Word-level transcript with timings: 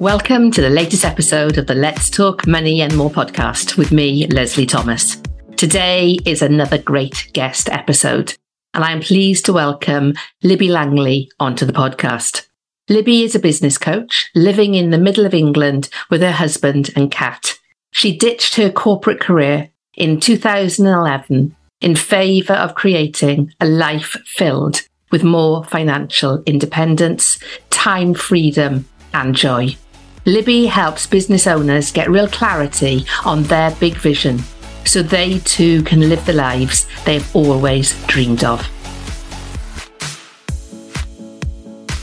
Welcome 0.00 0.50
to 0.52 0.62
the 0.62 0.70
latest 0.70 1.04
episode 1.04 1.58
of 1.58 1.66
the 1.66 1.74
Let's 1.74 2.08
Talk 2.08 2.46
Money 2.46 2.80
and 2.80 2.96
More 2.96 3.10
podcast 3.10 3.76
with 3.76 3.92
me, 3.92 4.26
Leslie 4.28 4.64
Thomas. 4.64 5.20
Today 5.58 6.16
is 6.24 6.40
another 6.40 6.78
great 6.78 7.28
guest 7.34 7.68
episode, 7.68 8.34
and 8.72 8.82
I 8.82 8.92
am 8.92 9.02
pleased 9.02 9.44
to 9.44 9.52
welcome 9.52 10.14
Libby 10.42 10.70
Langley 10.70 11.30
onto 11.38 11.66
the 11.66 11.74
podcast. 11.74 12.46
Libby 12.88 13.24
is 13.24 13.34
a 13.34 13.38
business 13.38 13.76
coach 13.76 14.30
living 14.34 14.74
in 14.74 14.88
the 14.88 14.96
middle 14.96 15.26
of 15.26 15.34
England 15.34 15.90
with 16.08 16.22
her 16.22 16.32
husband 16.32 16.88
and 16.96 17.10
cat. 17.10 17.58
She 17.92 18.16
ditched 18.16 18.56
her 18.56 18.70
corporate 18.70 19.20
career 19.20 19.68
in 19.98 20.18
2011 20.18 21.54
in 21.82 21.94
favour 21.94 22.54
of 22.54 22.74
creating 22.74 23.52
a 23.60 23.66
life 23.66 24.16
filled 24.24 24.80
with 25.10 25.22
more 25.22 25.62
financial 25.64 26.42
independence, 26.46 27.38
time 27.68 28.14
freedom, 28.14 28.86
and 29.12 29.34
joy. 29.34 29.76
Libby 30.26 30.66
helps 30.66 31.06
business 31.06 31.46
owners 31.46 31.90
get 31.90 32.10
real 32.10 32.28
clarity 32.28 33.06
on 33.24 33.42
their 33.44 33.70
big 33.76 33.94
vision 33.94 34.38
so 34.84 35.02
they 35.02 35.38
too 35.40 35.82
can 35.84 36.08
live 36.08 36.24
the 36.26 36.32
lives 36.32 36.86
they've 37.04 37.34
always 37.34 37.94
dreamed 38.06 38.44
of. 38.44 38.60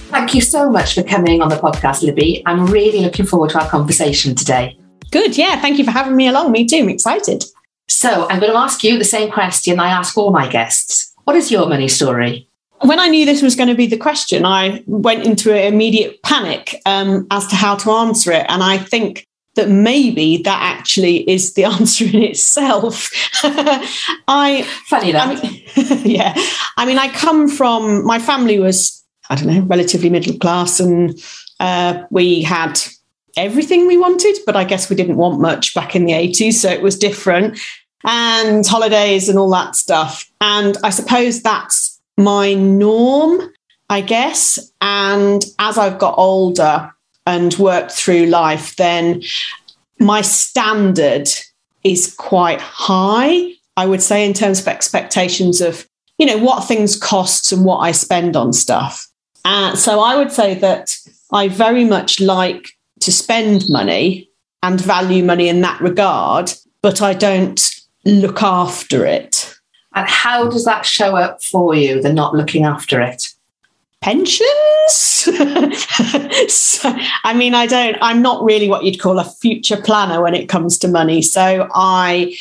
Thank 0.09 0.33
you 0.33 0.41
so 0.41 0.69
much 0.69 0.95
for 0.95 1.03
coming 1.03 1.41
on 1.41 1.49
the 1.49 1.57
podcast, 1.57 2.01
Libby. 2.01 2.41
I'm 2.45 2.65
really 2.65 3.01
looking 3.01 3.25
forward 3.25 3.51
to 3.51 3.59
our 3.59 3.69
conversation 3.69 4.33
today. 4.33 4.79
Good. 5.11 5.37
Yeah. 5.37 5.61
Thank 5.61 5.77
you 5.77 5.85
for 5.85 5.91
having 5.91 6.15
me 6.15 6.27
along. 6.27 6.51
Me 6.51 6.65
too. 6.65 6.77
I'm 6.77 6.89
excited. 6.89 7.45
So, 7.87 8.27
I'm 8.29 8.39
going 8.39 8.51
to 8.51 8.57
ask 8.57 8.83
you 8.83 8.97
the 8.97 9.05
same 9.05 9.31
question 9.31 9.79
I 9.79 9.89
ask 9.89 10.17
all 10.17 10.31
my 10.31 10.47
guests. 10.47 11.13
What 11.23 11.35
is 11.35 11.51
your 11.51 11.67
money 11.67 11.87
story? 11.87 12.46
When 12.81 12.99
I 12.99 13.07
knew 13.07 13.25
this 13.25 13.41
was 13.41 13.55
going 13.55 13.69
to 13.69 13.75
be 13.75 13.87
the 13.87 13.97
question, 13.97 14.45
I 14.45 14.83
went 14.85 15.25
into 15.25 15.51
an 15.51 15.73
immediate 15.73 16.21
panic 16.23 16.79
um, 16.85 17.27
as 17.31 17.47
to 17.47 17.55
how 17.55 17.75
to 17.75 17.91
answer 17.91 18.31
it. 18.31 18.45
And 18.49 18.63
I 18.63 18.77
think 18.77 19.27
that 19.55 19.69
maybe 19.69 20.41
that 20.43 20.59
actually 20.61 21.29
is 21.29 21.53
the 21.53 21.63
answer 21.75 22.05
in 22.05 22.23
itself. 22.23 23.11
I 24.27 24.63
funny 24.85 25.11
that. 25.11 25.27
I 25.27 25.41
mean, 25.41 25.63
yeah, 26.05 26.33
I 26.77 26.85
mean, 26.85 26.97
I 26.97 27.09
come 27.09 27.49
from 27.49 28.05
my 28.05 28.19
family 28.19 28.59
was 28.59 29.03
I 29.29 29.35
don't 29.35 29.47
know 29.47 29.61
relatively 29.61 30.09
middle 30.09 30.37
class, 30.37 30.79
and 30.79 31.19
uh, 31.59 32.03
we 32.09 32.43
had 32.43 32.79
everything 33.35 33.87
we 33.87 33.97
wanted, 33.97 34.37
but 34.45 34.55
I 34.55 34.63
guess 34.63 34.89
we 34.89 34.95
didn't 34.95 35.17
want 35.17 35.41
much 35.41 35.73
back 35.73 35.95
in 35.95 36.05
the 36.05 36.13
eighties, 36.13 36.61
so 36.61 36.69
it 36.69 36.81
was 36.81 36.97
different. 36.97 37.59
And 38.05 38.65
holidays 38.65 39.27
and 39.27 39.37
all 39.39 39.49
that 39.49 39.75
stuff. 39.75 40.29
And 40.39 40.77
I 40.83 40.91
suppose 40.91 41.41
that's 41.41 41.96
my 42.17 42.53
norm, 42.53 43.53
I 43.89 44.01
guess. 44.01 44.59
And 44.81 45.43
as 45.59 45.77
I've 45.77 45.99
got 45.99 46.17
older 46.17 46.91
and 47.25 47.53
worked 47.55 47.91
through 47.91 48.25
life, 48.25 48.75
then 48.75 49.21
my 49.99 50.21
standard 50.21 51.29
is 51.83 52.13
quite 52.15 52.61
high, 52.61 53.53
I 53.75 53.85
would 53.85 54.01
say, 54.01 54.25
in 54.25 54.33
terms 54.33 54.59
of 54.59 54.67
expectations 54.67 55.61
of, 55.61 55.87
you 56.17 56.25
know, 56.25 56.37
what 56.37 56.61
things 56.67 56.97
costs 56.97 57.51
and 57.51 57.63
what 57.63 57.77
I 57.77 57.91
spend 57.91 58.35
on 58.35 58.53
stuff. 58.53 59.07
And 59.45 59.77
so 59.77 59.99
I 59.99 60.15
would 60.15 60.31
say 60.31 60.55
that 60.55 60.97
I 61.31 61.47
very 61.47 61.85
much 61.85 62.19
like 62.19 62.69
to 63.01 63.11
spend 63.11 63.69
money 63.69 64.29
and 64.63 64.81
value 64.81 65.23
money 65.23 65.47
in 65.47 65.61
that 65.61 65.79
regard, 65.79 66.51
but 66.81 67.01
I 67.01 67.13
don't 67.13 67.61
look 68.05 68.41
after 68.41 69.05
it. 69.05 69.46
And 69.97 70.07
how 70.07 70.47
does 70.47 70.63
that 70.65 70.85
show 70.85 71.15
up 71.15 71.43
for 71.43 71.73
you, 71.73 71.99
the 71.99 72.13
not 72.13 72.35
looking 72.35 72.65
after 72.65 73.01
it? 73.01 73.33
Pensions? 73.99 74.45
so, 76.47 76.95
I 77.23 77.33
mean, 77.35 77.55
I 77.55 77.65
don't, 77.65 77.97
I'm 77.99 78.21
not 78.21 78.43
really 78.43 78.69
what 78.69 78.83
you'd 78.83 78.99
call 78.99 79.17
a 79.17 79.23
future 79.23 79.81
planner 79.81 80.21
when 80.21 80.35
it 80.35 80.49
comes 80.49 80.77
to 80.79 80.87
money. 80.87 81.23
So 81.23 81.67
I 81.73 82.37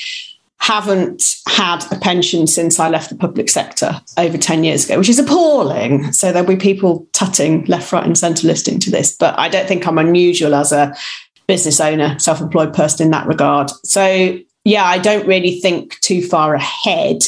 haven't 0.58 1.36
had 1.48 1.90
a 1.90 1.96
pension 1.96 2.46
since 2.46 2.78
I 2.78 2.90
left 2.90 3.08
the 3.08 3.16
public 3.16 3.48
sector 3.48 4.02
over 4.18 4.36
10 4.36 4.62
years 4.62 4.84
ago, 4.84 4.98
which 4.98 5.08
is 5.08 5.18
appalling. 5.18 6.12
So 6.12 6.32
there'll 6.32 6.46
be 6.46 6.56
people 6.56 7.08
tutting 7.12 7.64
left, 7.64 7.90
right, 7.90 8.04
and 8.04 8.18
centre 8.18 8.46
listening 8.46 8.80
to 8.80 8.90
this, 8.90 9.16
but 9.16 9.38
I 9.38 9.48
don't 9.48 9.66
think 9.66 9.86
I'm 9.86 9.96
unusual 9.96 10.54
as 10.54 10.72
a 10.72 10.94
business 11.46 11.80
owner, 11.80 12.18
self 12.18 12.42
employed 12.42 12.74
person 12.74 13.06
in 13.06 13.12
that 13.12 13.26
regard. 13.26 13.70
So, 13.82 14.38
yeah, 14.64 14.84
I 14.84 14.98
don't 14.98 15.26
really 15.26 15.58
think 15.58 15.98
too 16.00 16.20
far 16.20 16.54
ahead 16.54 17.22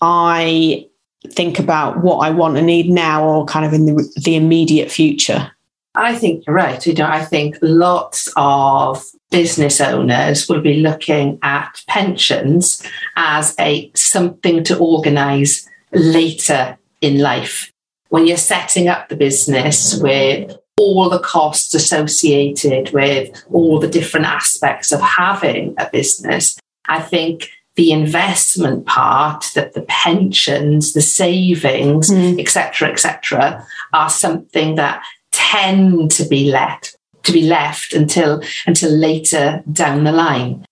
I 0.00 0.88
think 1.28 1.58
about 1.58 2.02
what 2.02 2.18
I 2.18 2.30
want 2.30 2.56
and 2.56 2.66
need 2.66 2.88
now 2.88 3.26
or 3.26 3.46
kind 3.46 3.66
of 3.66 3.72
in 3.72 3.86
the, 3.86 4.20
the 4.24 4.36
immediate 4.36 4.90
future. 4.90 5.50
I 5.94 6.14
think 6.14 6.46
you're 6.46 6.54
right. 6.54 6.84
You 6.86 6.94
know, 6.94 7.06
I 7.06 7.24
think 7.24 7.56
lots 7.62 8.28
of 8.36 9.02
business 9.30 9.80
owners 9.80 10.48
will 10.48 10.60
be 10.60 10.74
looking 10.74 11.38
at 11.42 11.82
pensions 11.88 12.82
as 13.16 13.54
a 13.58 13.90
something 13.94 14.62
to 14.64 14.78
organize 14.78 15.68
later 15.92 16.78
in 17.00 17.18
life. 17.18 17.72
When 18.10 18.26
you're 18.26 18.36
setting 18.36 18.88
up 18.88 19.08
the 19.08 19.16
business 19.16 19.98
with 19.98 20.56
all 20.78 21.08
the 21.08 21.18
costs 21.18 21.74
associated 21.74 22.92
with 22.92 23.44
all 23.50 23.80
the 23.80 23.88
different 23.88 24.26
aspects 24.26 24.92
of 24.92 25.00
having 25.00 25.74
a 25.78 25.88
business, 25.90 26.58
I 26.86 27.00
think 27.00 27.50
the 27.76 27.92
investment 27.92 28.86
part, 28.86 29.50
that 29.54 29.74
the 29.74 29.82
pensions, 29.82 30.92
the 30.92 31.02
savings, 31.02 32.10
etc., 32.10 32.88
mm. 32.88 32.92
etc., 32.92 33.44
et 33.44 33.66
are 33.92 34.10
something 34.10 34.74
that 34.74 35.02
tend 35.30 36.10
to 36.10 36.24
be 36.26 36.50
left 36.50 36.96
to 37.26 37.32
be 37.32 37.42
left 37.42 37.92
until 37.92 38.42
until 38.66 38.90
later 38.90 39.62
down 39.70 40.04
the 40.04 40.12
line. 40.12 40.64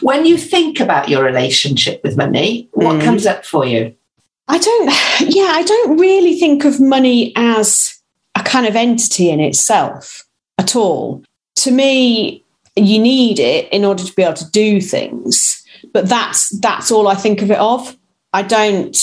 When 0.00 0.26
you 0.26 0.36
think 0.36 0.80
about 0.80 1.08
your 1.08 1.22
relationship 1.22 2.00
with 2.02 2.16
money, 2.16 2.68
what 2.72 2.96
mm. 2.96 3.04
comes 3.04 3.26
up 3.26 3.44
for 3.44 3.64
you? 3.64 3.94
I 4.48 4.58
don't, 4.58 4.86
yeah, 5.34 5.52
I 5.52 5.62
don't 5.62 5.98
really 5.98 6.38
think 6.38 6.64
of 6.64 6.80
money 6.80 7.32
as 7.36 8.00
a 8.34 8.42
kind 8.42 8.66
of 8.66 8.76
entity 8.76 9.30
in 9.30 9.40
itself 9.40 10.24
at 10.56 10.74
all. 10.74 11.24
To 11.56 11.70
me, 11.70 12.44
you 12.76 12.98
need 12.98 13.38
it 13.38 13.70
in 13.72 13.84
order 13.84 14.04
to 14.04 14.14
be 14.14 14.22
able 14.22 14.34
to 14.34 14.50
do 14.50 14.80
things 14.80 15.62
but 15.92 16.08
that's 16.08 16.50
that's 16.60 16.90
all 16.90 17.08
I 17.08 17.14
think 17.14 17.42
of 17.42 17.50
it 17.50 17.58
of. 17.58 17.96
I 18.32 18.42
don't 18.42 18.96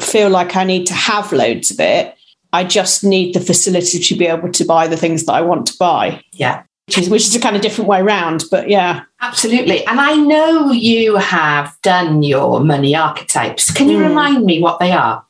feel 0.00 0.30
like 0.30 0.56
I 0.56 0.64
need 0.64 0.86
to 0.86 0.94
have 0.94 1.32
loads 1.32 1.70
of 1.70 1.80
it. 1.80 2.16
I 2.52 2.64
just 2.64 3.02
need 3.02 3.34
the 3.34 3.40
facility 3.40 3.98
to 3.98 4.14
be 4.14 4.26
able 4.26 4.50
to 4.52 4.64
buy 4.64 4.86
the 4.86 4.96
things 4.96 5.24
that 5.24 5.32
I 5.32 5.40
want 5.40 5.66
to 5.66 5.76
buy. 5.78 6.22
Yeah. 6.32 6.62
Which 6.86 6.98
is, 6.98 7.08
which 7.08 7.22
is 7.22 7.36
a 7.36 7.40
kind 7.40 7.56
of 7.56 7.62
different 7.62 7.88
way 7.88 8.00
around, 8.00 8.44
but 8.50 8.68
yeah. 8.68 9.02
Absolutely. 9.20 9.86
And 9.86 10.00
I 10.00 10.14
know 10.16 10.72
you 10.72 11.16
have 11.16 11.74
done 11.82 12.22
your 12.22 12.60
money 12.60 12.94
archetypes. 12.94 13.70
Can 13.70 13.88
you 13.88 13.98
mm. 13.98 14.08
remind 14.08 14.44
me 14.44 14.60
what 14.60 14.80
they 14.80 14.92
are? 14.92 15.24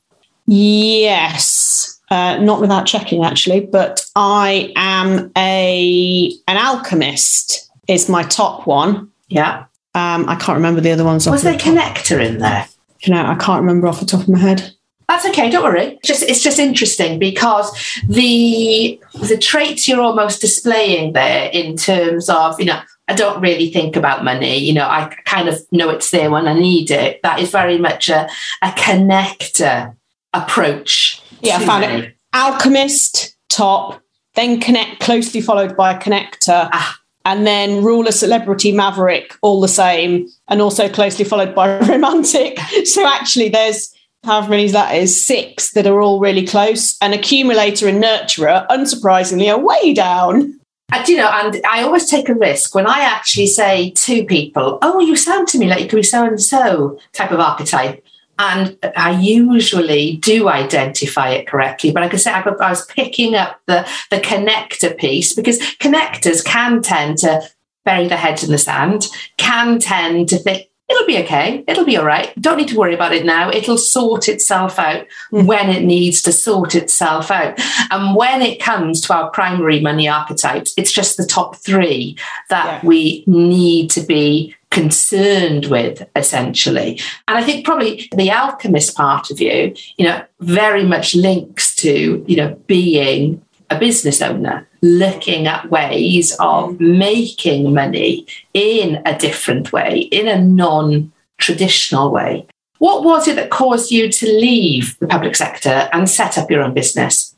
Yes. 0.46 2.00
Uh, 2.10 2.38
not 2.38 2.60
without 2.60 2.86
checking 2.86 3.24
actually, 3.24 3.60
but 3.60 4.04
I 4.16 4.72
am 4.76 5.30
a 5.36 6.32
an 6.48 6.56
alchemist 6.56 7.70
is 7.88 8.08
my 8.08 8.22
top 8.22 8.66
one. 8.66 9.10
Yeah. 9.28 9.64
Um, 9.94 10.28
I 10.28 10.36
can't 10.36 10.56
remember 10.56 10.80
the 10.80 10.90
other 10.90 11.04
ones. 11.04 11.28
Was 11.28 11.42
there 11.42 11.54
a 11.54 11.58
connector 11.58 12.24
in 12.24 12.38
there? 12.38 12.66
You 13.00 13.12
know, 13.12 13.24
I 13.24 13.34
can't 13.34 13.60
remember 13.60 13.88
off 13.88 14.00
the 14.00 14.06
top 14.06 14.20
of 14.20 14.28
my 14.28 14.38
head. 14.38 14.72
That's 15.08 15.26
okay. 15.26 15.50
Don't 15.50 15.64
worry. 15.64 15.98
Just 16.04 16.22
it's 16.22 16.42
just 16.42 16.58
interesting 16.58 17.18
because 17.18 17.70
the 18.08 18.98
the 19.20 19.36
traits 19.36 19.86
you're 19.86 20.00
almost 20.00 20.40
displaying 20.40 21.12
there 21.12 21.50
in 21.52 21.76
terms 21.76 22.30
of 22.30 22.58
you 22.58 22.66
know 22.66 22.80
I 23.08 23.14
don't 23.14 23.40
really 23.42 23.70
think 23.70 23.96
about 23.96 24.24
money. 24.24 24.56
You 24.56 24.72
know, 24.72 24.86
I 24.86 25.14
kind 25.24 25.48
of 25.48 25.60
know 25.70 25.90
it's 25.90 26.10
there 26.10 26.30
when 26.30 26.46
I 26.46 26.54
need 26.54 26.90
it. 26.90 27.20
That 27.22 27.40
is 27.40 27.50
very 27.50 27.76
much 27.76 28.08
a, 28.08 28.28
a 28.62 28.68
connector 28.68 29.94
approach. 30.32 31.20
Yeah, 31.42 31.56
I 31.56 31.66
found 31.66 31.82
money. 31.82 32.02
it. 32.06 32.16
Alchemist, 32.32 33.36
top, 33.50 34.00
then 34.34 34.60
connect, 34.60 35.00
closely 35.00 35.42
followed 35.42 35.76
by 35.76 35.92
a 35.92 35.98
connector. 36.00 36.70
Ah. 36.72 37.01
And 37.24 37.46
then 37.46 37.84
ruler, 37.84 38.12
celebrity, 38.12 38.72
maverick, 38.72 39.36
all 39.42 39.60
the 39.60 39.68
same, 39.68 40.28
and 40.48 40.60
also 40.60 40.88
closely 40.88 41.24
followed 41.24 41.54
by 41.54 41.78
romantic. 41.88 42.58
So 42.84 43.06
actually, 43.06 43.48
there's 43.48 43.94
however 44.24 44.50
many 44.50 44.68
that 44.68 44.94
is, 44.94 45.24
six 45.24 45.72
that 45.72 45.86
are 45.86 46.00
all 46.00 46.20
really 46.20 46.46
close. 46.46 46.96
And 47.00 47.14
accumulator 47.14 47.88
and 47.88 48.02
nurturer, 48.02 48.66
unsurprisingly, 48.68 49.52
are 49.52 49.58
way 49.58 49.92
down. 49.92 50.58
And, 50.92 51.08
you 51.08 51.16
know, 51.16 51.30
and 51.32 51.60
I 51.68 51.82
always 51.82 52.08
take 52.08 52.28
a 52.28 52.34
risk 52.34 52.74
when 52.74 52.86
I 52.86 53.00
actually 53.00 53.46
say 53.46 53.90
to 53.90 54.24
people, 54.24 54.78
"Oh, 54.82 55.00
you 55.00 55.16
sound 55.16 55.48
to 55.48 55.58
me 55.58 55.66
like 55.66 55.80
you 55.80 55.88
could 55.88 55.96
be 55.96 56.02
so 56.02 56.24
and 56.24 56.40
so 56.40 56.98
type 57.14 57.30
of 57.30 57.40
archetype," 57.40 58.04
and 58.38 58.76
I 58.96 59.20
usually 59.20 60.16
do 60.16 60.48
identify 60.48 61.30
it 61.30 61.46
correctly. 61.46 61.92
But 61.92 62.02
like 62.02 62.14
I 62.14 62.16
said, 62.16 62.34
I, 62.34 62.70
was 62.70 62.86
picking 62.86 63.34
up 63.34 63.60
the 63.66 63.88
the 64.10 64.18
connector 64.18 64.96
piece 64.96 65.34
because 65.34 65.60
connectors 65.78 66.44
can 66.44 66.82
tend 66.82 67.18
to 67.18 67.42
bury 67.84 68.08
their 68.08 68.18
heads 68.18 68.44
in 68.44 68.50
the 68.50 68.58
sand, 68.58 69.06
can 69.36 69.78
tend 69.78 70.28
to 70.30 70.38
think, 70.38 70.68
it'll 70.88 71.06
be 71.06 71.18
okay. 71.18 71.64
It'll 71.66 71.84
be 71.84 71.96
all 71.96 72.04
right. 72.04 72.32
Don't 72.40 72.58
need 72.58 72.68
to 72.68 72.78
worry 72.78 72.94
about 72.94 73.14
it 73.14 73.24
now. 73.24 73.50
It'll 73.50 73.78
sort 73.78 74.28
itself 74.28 74.78
out 74.78 75.06
mm. 75.32 75.46
when 75.46 75.70
it 75.70 75.82
needs 75.82 76.22
to 76.22 76.32
sort 76.32 76.74
itself 76.74 77.30
out. 77.30 77.58
And 77.90 78.14
when 78.14 78.42
it 78.42 78.60
comes 78.60 79.00
to 79.02 79.14
our 79.14 79.30
primary 79.30 79.80
money 79.80 80.08
archetypes, 80.08 80.74
it's 80.76 80.92
just 80.92 81.16
the 81.16 81.26
top 81.26 81.56
three 81.56 82.16
that 82.50 82.82
yeah. 82.82 82.88
we 82.88 83.24
need 83.26 83.90
to 83.92 84.00
be 84.02 84.54
concerned 84.70 85.66
with 85.66 86.08
essentially 86.16 86.98
and 87.28 87.36
i 87.36 87.42
think 87.42 87.62
probably 87.62 88.08
the 88.16 88.30
alchemist 88.30 88.96
part 88.96 89.30
of 89.30 89.38
you 89.38 89.74
you 89.98 90.06
know 90.06 90.24
very 90.40 90.82
much 90.82 91.14
links 91.14 91.74
to 91.76 92.24
you 92.26 92.34
know 92.34 92.54
being 92.66 93.38
a 93.72 93.78
business 93.78 94.22
owner 94.22 94.66
looking 94.82 95.46
at 95.46 95.70
ways 95.70 96.36
of 96.38 96.78
making 96.80 97.72
money 97.72 98.26
in 98.52 99.02
a 99.06 99.16
different 99.18 99.72
way, 99.72 100.00
in 100.12 100.28
a 100.28 100.40
non 100.40 101.12
traditional 101.38 102.10
way. 102.10 102.46
What 102.78 103.04
was 103.04 103.28
it 103.28 103.36
that 103.36 103.50
caused 103.50 103.90
you 103.90 104.10
to 104.10 104.26
leave 104.26 104.98
the 104.98 105.06
public 105.06 105.36
sector 105.36 105.88
and 105.92 106.10
set 106.10 106.36
up 106.36 106.50
your 106.50 106.62
own 106.62 106.74
business? 106.74 107.34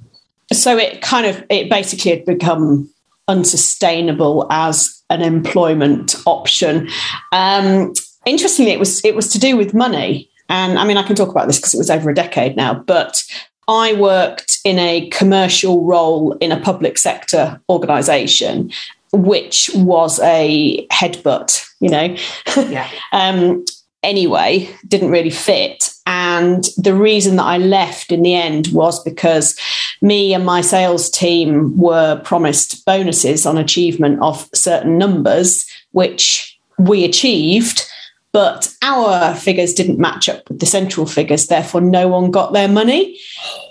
So 0.53 0.77
it 0.77 1.03
kind 1.03 1.27
of, 1.27 1.43
it 1.51 1.69
basically 1.69 2.13
had 2.13 2.25
become 2.25 2.91
unsustainable 3.29 4.47
as 4.51 5.03
an 5.11 5.23
employment 5.23 6.17
option. 6.27 6.89
Um, 7.33 7.93
interestingly, 8.27 8.73
it 8.73 8.79
was 8.79 9.05
it 9.05 9.15
was 9.15 9.29
to 9.29 9.39
do 9.39 9.57
with 9.57 9.75
money. 9.75 10.31
And 10.49 10.79
I 10.79 10.85
mean, 10.85 10.97
I 10.97 11.03
can 11.03 11.17
talk 11.17 11.31
about 11.31 11.47
this 11.47 11.59
because 11.59 11.75
it 11.75 11.79
was 11.79 11.91
over 11.91 12.11
a 12.11 12.15
decade 12.15 12.57
now, 12.57 12.75
but 12.75 13.23
I 13.69 13.95
worked 13.95 14.59
in 14.65 14.79
a 14.79 15.09
commercial 15.11 15.85
role 15.85 16.33
in 16.35 16.53
a 16.53 16.61
public 16.61 16.99
sector 16.99 17.61
organization, 17.69 18.71
which 19.13 19.71
was 19.75 20.21
a 20.21 20.87
headbutt, 20.89 21.67
you 21.81 21.89
know. 21.89 22.17
Yeah. 22.57 22.89
um, 23.13 23.65
anyway, 24.03 24.69
didn't 24.87 25.11
really 25.11 25.31
fit. 25.31 25.91
And 26.07 26.65
the 26.77 26.95
reason 26.95 27.37
that 27.37 27.45
I 27.45 27.59
left 27.59 28.13
in 28.13 28.23
the 28.23 28.35
end 28.35 28.69
was 28.69 29.03
because 29.03 29.59
me 30.03 30.35
and 30.35 30.45
my 30.45 30.61
sales 30.61 31.09
team 31.11 31.77
were 31.79 32.21
promised 32.25 32.85
bonuses 32.85 33.47
on 33.47 33.57
achievement 33.57 34.21
of 34.21 34.49
certain 34.55 34.99
numbers, 34.99 35.67
which 35.93 36.59
we 36.79 37.05
achieved 37.05 37.89
but 38.35 38.75
our 38.83 39.33
figures 39.37 39.73
didn't 39.73 40.01
match 40.01 40.29
up 40.29 40.47
with 40.49 40.59
the 40.59 40.67
central 40.67 41.07
figures 41.07 41.47
therefore 41.47 41.81
no 41.81 42.09
one 42.09 42.33
got 42.33 42.53
their 42.53 42.69
money. 42.69 43.19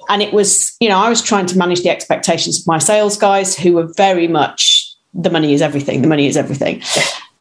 And 0.10 0.22
it 0.22 0.34
was 0.34 0.76
you 0.80 0.90
know 0.90 0.98
i 0.98 1.10
was 1.10 1.22
trying 1.22 1.46
to 1.48 1.58
manage 1.58 1.84
the 1.84 1.90
expectations 1.90 2.60
of 2.60 2.68
my 2.68 2.80
sales 2.80 3.18
guys 3.18 3.56
who 3.56 3.74
were 3.74 3.94
very 3.96 4.28
much 4.28 4.90
the 5.14 5.30
money 5.30 5.54
is 5.54 5.62
everything 5.62 6.02
the 6.02 6.08
money 6.08 6.26
is 6.26 6.38
everything. 6.38 6.82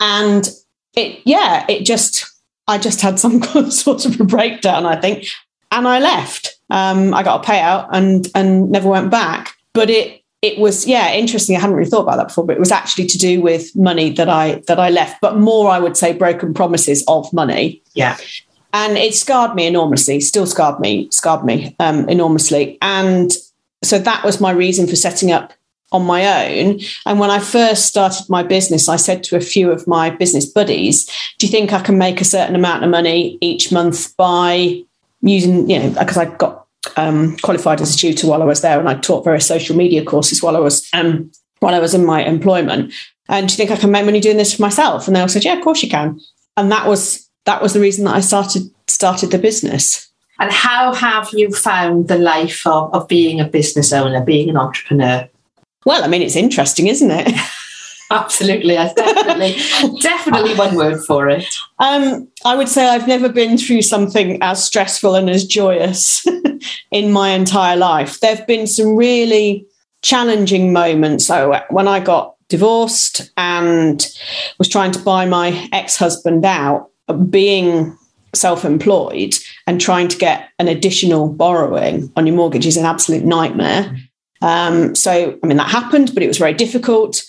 And 0.01 0.51
it 0.95 1.21
yeah 1.25 1.65
it 1.69 1.85
just 1.85 2.27
i 2.69 2.77
just 2.77 3.01
had 3.01 3.19
some 3.19 3.43
sort 3.71 4.05
of 4.05 4.21
a 4.21 4.25
breakdown 4.25 4.85
i 4.85 5.01
think 5.01 5.27
and 5.71 5.89
i 5.89 5.99
left. 5.99 6.59
Um, 6.71 7.15
i 7.15 7.23
got 7.23 7.45
a 7.45 7.49
payout 7.49 7.89
and 7.93 8.29
and 8.35 8.71
never 8.71 8.89
went 8.89 9.11
back. 9.11 9.55
But 9.75 9.89
it 9.91 10.22
it 10.43 10.59
was 10.59 10.87
yeah 10.87 11.13
interesting 11.13 11.57
i 11.57 11.61
hadn't 11.61 11.77
really 11.77 11.89
thought 11.89 12.03
about 12.03 12.17
that 12.17 12.29
before 12.29 12.45
but 12.45 12.57
it 12.57 12.59
was 12.59 12.73
actually 12.73 13.07
to 13.07 13.17
do 13.17 13.41
with 13.41 13.75
money 13.75 14.11
that 14.11 14.29
i 14.29 14.61
that 14.67 14.79
i 14.79 14.91
left 14.91 15.21
but 15.21 15.39
more 15.39 15.71
i 15.71 15.79
would 15.79 15.97
say 15.97 16.13
broken 16.13 16.53
promises 16.53 17.05
of 17.09 17.33
money. 17.33 17.81
Yeah. 17.95 18.17
And 18.75 18.97
it 18.97 19.15
scarred 19.15 19.55
me 19.55 19.67
enormously 19.67 20.21
still 20.21 20.47
scarred 20.47 20.81
me 20.81 21.09
scarred 21.11 21.45
me 21.45 21.75
um, 21.79 22.09
enormously. 22.09 22.79
And 22.83 23.31
so 23.85 23.99
that 23.99 24.25
was 24.25 24.41
my 24.41 24.51
reason 24.51 24.87
for 24.87 24.97
setting 24.97 25.31
up 25.31 25.53
on 25.93 26.07
my 26.07 26.49
own. 26.49 26.81
And 27.05 27.21
when 27.21 27.31
i 27.31 27.39
first 27.39 27.87
started 27.87 28.29
my 28.29 28.43
business 28.43 28.89
i 28.89 28.97
said 28.97 29.23
to 29.25 29.37
a 29.37 29.41
few 29.41 29.71
of 29.71 29.87
my 29.87 30.11
business 30.11 30.47
buddies 30.47 31.07
do 31.39 31.47
you 31.47 31.53
think 31.53 31.73
i 31.73 31.81
can 31.81 31.99
make 31.99 32.21
a 32.21 32.25
certain 32.25 32.55
amount 32.55 32.83
of 32.83 32.91
money 32.91 33.39
each 33.41 33.71
month 33.71 34.17
by 34.17 34.83
using 35.21 35.69
you 35.69 35.79
know 35.79 35.91
because 35.91 36.17
i 36.17 36.25
got 36.25 36.62
um, 36.97 37.37
qualified 37.39 37.81
as 37.81 37.95
a 37.95 37.99
tutor 37.99 38.27
while 38.27 38.43
I 38.43 38.47
was 38.47 38.61
there, 38.61 38.79
and 38.79 38.89
I 38.89 38.95
taught 38.95 39.25
various 39.25 39.47
social 39.47 39.77
media 39.77 40.05
courses 40.05 40.43
while 40.43 40.57
I 40.57 40.61
was 40.61 40.89
um, 40.93 41.31
while 41.61 41.75
I 41.75 41.79
was 41.79 41.95
in 41.95 42.05
my 42.05 42.25
employment. 42.25 42.93
And 43.29 43.49
do 43.49 43.53
you 43.53 43.57
think 43.57 43.71
I 43.71 43.77
can 43.77 43.91
make 43.91 44.05
money 44.05 44.21
doing 44.21 44.37
this 44.37 44.55
for 44.55 44.63
myself? 44.63 45.07
And 45.07 45.17
they 45.17 45.21
all 45.21 45.29
said, 45.29 45.45
"Yeah, 45.45 45.57
of 45.57 45.65
course 45.65 45.83
you 45.83 45.89
can." 45.89 46.21
And 46.57 46.71
that 46.73 46.87
was 46.87 47.29
that 47.47 47.63
was 47.63 47.73
the 47.73 47.81
reason 47.81 48.05
that 48.05 48.15
I 48.15 48.21
started 48.21 48.63
started 48.89 49.31
the 49.31 49.39
business. 49.39 50.09
And 50.39 50.51
how 50.51 50.93
have 50.93 51.29
you 51.33 51.53
found 51.53 52.09
the 52.09 52.19
life 52.19 52.67
of, 52.67 52.93
of 52.93 53.07
being 53.07 53.41
a 53.41 53.45
business 53.45 53.93
owner, 53.93 54.25
being 54.25 54.51
an 54.51 54.57
entrepreneur? 54.57 55.29
Well, 55.85 56.03
I 56.03 56.09
mean, 56.09 56.23
it's 56.23 56.37
interesting, 56.37 56.89
isn't 56.89 57.11
it? 57.11 57.33
Absolutely, 58.13 58.75
that's 58.75 58.95
definitely 58.95 59.57
definitely 60.01 60.55
one 60.55 60.75
word 60.75 61.03
for 61.05 61.29
it. 61.29 61.47
Um, 61.79 62.29
I 62.45 62.57
would 62.57 62.69
say 62.69 62.87
I've 62.87 63.09
never 63.09 63.29
been 63.29 63.57
through 63.57 63.83
something 63.83 64.39
as 64.43 64.63
stressful 64.63 65.15
and 65.15 65.31
as 65.31 65.47
joyous 65.47 66.27
in 66.91 67.13
my 67.13 67.31
entire 67.31 67.77
life. 67.77 68.21
There 68.21 68.35
have 68.35 68.47
been 68.47 68.67
some 68.67 68.97
really 68.97 69.67
challenging 70.03 70.73
moments. 70.73 71.27
So 71.27 71.61
when 71.71 71.89
I 71.89 72.01
got 72.01 72.35
divorced 72.49 73.31
and 73.37 74.07
was 74.59 74.69
trying 74.69 74.93
to 74.93 74.99
buy 74.99 75.25
my 75.25 75.69
ex-husband 75.73 76.45
out, 76.45 76.91
being 77.31 77.97
self-employed 78.35 79.35
and 79.67 79.81
trying 79.81 80.09
to 80.09 80.17
get 80.17 80.49
an 80.59 80.69
additional 80.69 81.29
borrowing 81.29 82.13
on 82.17 82.27
your 82.27 82.37
mortgage 82.37 82.67
is 82.67 82.77
an 82.77 82.87
absolute 82.87 83.25
nightmare. 83.25 83.97
Um, 84.41 84.95
so, 84.95 85.39
I 85.43 85.47
mean, 85.47 85.57
that 85.59 85.71
happened, 85.71 86.13
but 86.15 86.23
it 86.23 86.29
was 86.29 86.39
very 86.39 86.55
difficult 86.55 87.23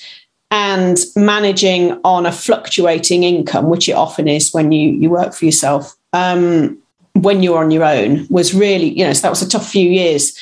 and 0.54 1.00
managing 1.16 2.00
on 2.04 2.28
a 2.28 2.32
fluctuating 2.32 3.24
income, 3.24 3.70
which 3.70 3.90
it 3.90 3.94
often 3.94 4.28
is 4.28 4.54
when 4.54 4.72
you 4.72 4.92
you 4.92 5.10
work 5.10 5.34
for 5.34 5.46
yourself, 5.46 5.96
um, 6.14 6.78
when 7.14 7.42
you're 7.42 7.58
on 7.58 7.72
your 7.72 7.84
own, 7.84 8.28
was 8.30 8.54
really 8.54 8.90
you 8.98 9.04
know 9.04 9.14
so 9.14 9.24
that 9.24 9.32
was 9.32 9.42
a 9.42 9.50
tough 9.50 9.68
few 9.68 9.90
years. 9.90 10.38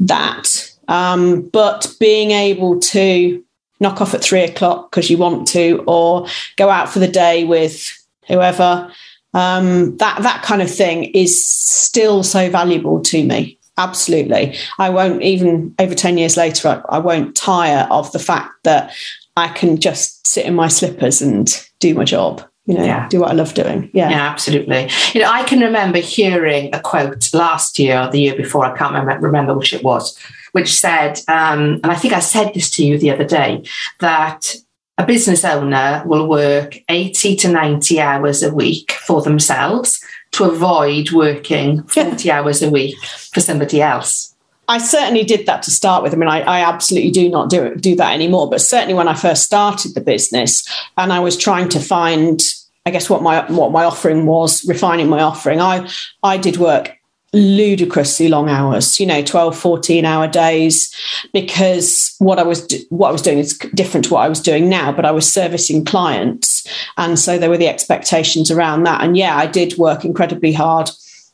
That, 0.00 0.70
um, 0.88 1.48
but 1.48 1.90
being 1.98 2.32
able 2.32 2.78
to 2.80 3.42
knock 3.80 4.02
off 4.02 4.12
at 4.12 4.22
three 4.22 4.42
o'clock 4.42 4.90
because 4.90 5.08
you 5.08 5.16
want 5.16 5.48
to, 5.48 5.82
or 5.86 6.26
go 6.56 6.68
out 6.68 6.90
for 6.90 6.98
the 6.98 7.08
day 7.08 7.44
with 7.44 7.90
whoever, 8.28 8.92
um, 9.32 9.96
that 9.96 10.22
that 10.22 10.42
kind 10.42 10.60
of 10.60 10.70
thing 10.70 11.04
is 11.04 11.42
still 11.42 12.22
so 12.22 12.50
valuable 12.50 13.00
to 13.00 13.24
me 13.24 13.58
absolutely 13.76 14.56
i 14.78 14.88
won't 14.88 15.20
even 15.20 15.74
over 15.80 15.96
10 15.96 16.16
years 16.16 16.36
later 16.36 16.68
I, 16.68 16.94
I, 16.94 16.98
won't 17.00 17.34
tire 17.34 17.88
of 17.90 18.12
the 18.12 18.20
fact 18.20 18.52
that 18.62 18.94
I 19.36 19.48
can 19.48 19.80
just 19.80 20.26
sit 20.26 20.46
in 20.46 20.54
my 20.54 20.68
slippers 20.68 21.20
and 21.20 21.48
do 21.80 21.94
my 21.94 22.04
job. 22.04 22.42
You 22.66 22.74
know, 22.78 22.84
yeah. 22.84 23.08
do 23.10 23.20
what 23.20 23.30
I 23.30 23.34
love 23.34 23.52
doing. 23.52 23.90
Yeah. 23.92 24.08
Yeah, 24.08 24.22
absolutely. 24.22 24.88
You 25.12 25.20
know, 25.20 25.30
I 25.30 25.42
can 25.42 25.60
remember 25.60 25.98
hearing 25.98 26.74
a 26.74 26.80
quote 26.80 27.32
last 27.34 27.78
year 27.78 28.00
or 28.00 28.10
the 28.10 28.20
year 28.20 28.34
before, 28.34 28.64
I 28.64 28.76
can't 28.76 28.94
remember, 28.94 29.26
remember 29.26 29.54
which 29.54 29.74
it 29.74 29.84
was, 29.84 30.18
which 30.52 30.72
said, 30.72 31.20
um, 31.28 31.80
and 31.82 31.86
I 31.86 31.94
think 31.94 32.14
I 32.14 32.20
said 32.20 32.54
this 32.54 32.70
to 32.72 32.84
you 32.84 32.96
the 32.96 33.10
other 33.10 33.26
day, 33.26 33.64
that 34.00 34.54
a 34.96 35.04
business 35.04 35.44
owner 35.44 36.02
will 36.06 36.26
work 36.26 36.78
80 36.88 37.36
to 37.36 37.48
90 37.48 38.00
hours 38.00 38.42
a 38.42 38.54
week 38.54 38.92
for 38.92 39.20
themselves 39.20 40.02
to 40.32 40.44
avoid 40.44 41.12
working 41.12 41.82
40 41.82 42.24
yeah. 42.24 42.40
hours 42.40 42.62
a 42.62 42.70
week 42.70 42.96
for 43.04 43.40
somebody 43.40 43.82
else. 43.82 44.33
I 44.68 44.78
certainly 44.78 45.24
did 45.24 45.46
that 45.46 45.62
to 45.64 45.70
start 45.70 46.02
with. 46.02 46.14
I 46.14 46.16
mean, 46.16 46.28
I, 46.28 46.40
I 46.40 46.60
absolutely 46.60 47.10
do 47.10 47.28
not 47.28 47.50
do 47.50 47.74
do 47.76 47.94
that 47.96 48.12
anymore. 48.12 48.48
But 48.48 48.60
certainly 48.60 48.94
when 48.94 49.08
I 49.08 49.14
first 49.14 49.44
started 49.44 49.94
the 49.94 50.00
business, 50.00 50.66
and 50.96 51.12
I 51.12 51.20
was 51.20 51.36
trying 51.36 51.68
to 51.70 51.80
find, 51.80 52.42
I 52.86 52.90
guess 52.90 53.10
what 53.10 53.22
my 53.22 53.50
what 53.50 53.72
my 53.72 53.84
offering 53.84 54.26
was, 54.26 54.64
refining 54.66 55.08
my 55.08 55.20
offering. 55.20 55.60
I 55.60 55.88
I 56.22 56.38
did 56.38 56.56
work 56.56 56.96
ludicrously 57.34 58.28
long 58.28 58.48
hours 58.48 59.00
you 59.00 59.04
know 59.04 59.20
12 59.20 59.58
14 59.58 60.04
hour 60.04 60.28
days 60.28 60.94
because 61.32 62.14
what 62.20 62.38
i 62.38 62.44
was 62.44 62.64
what 62.90 63.08
i 63.08 63.10
was 63.10 63.22
doing 63.22 63.38
is 63.38 63.58
different 63.74 64.04
to 64.04 64.14
what 64.14 64.20
i 64.20 64.28
was 64.28 64.40
doing 64.40 64.68
now 64.68 64.92
but 64.92 65.04
i 65.04 65.10
was 65.10 65.30
servicing 65.30 65.84
clients 65.84 66.64
and 66.96 67.18
so 67.18 67.36
there 67.36 67.50
were 67.50 67.58
the 67.58 67.66
expectations 67.66 68.52
around 68.52 68.84
that 68.84 69.02
and 69.02 69.16
yeah 69.16 69.36
i 69.36 69.46
did 69.48 69.76
work 69.76 70.04
incredibly 70.04 70.52
hard 70.52 70.88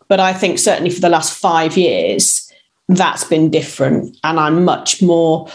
but 0.08 0.18
i 0.18 0.32
think 0.32 0.58
certainly 0.58 0.88
for 0.88 1.02
the 1.02 1.10
last 1.10 1.38
5 1.38 1.76
years 1.76 2.49
that's 2.96 3.24
been 3.24 3.50
different 3.50 4.16
and 4.24 4.38
i'm 4.38 4.64
much 4.64 5.02
more 5.02 5.48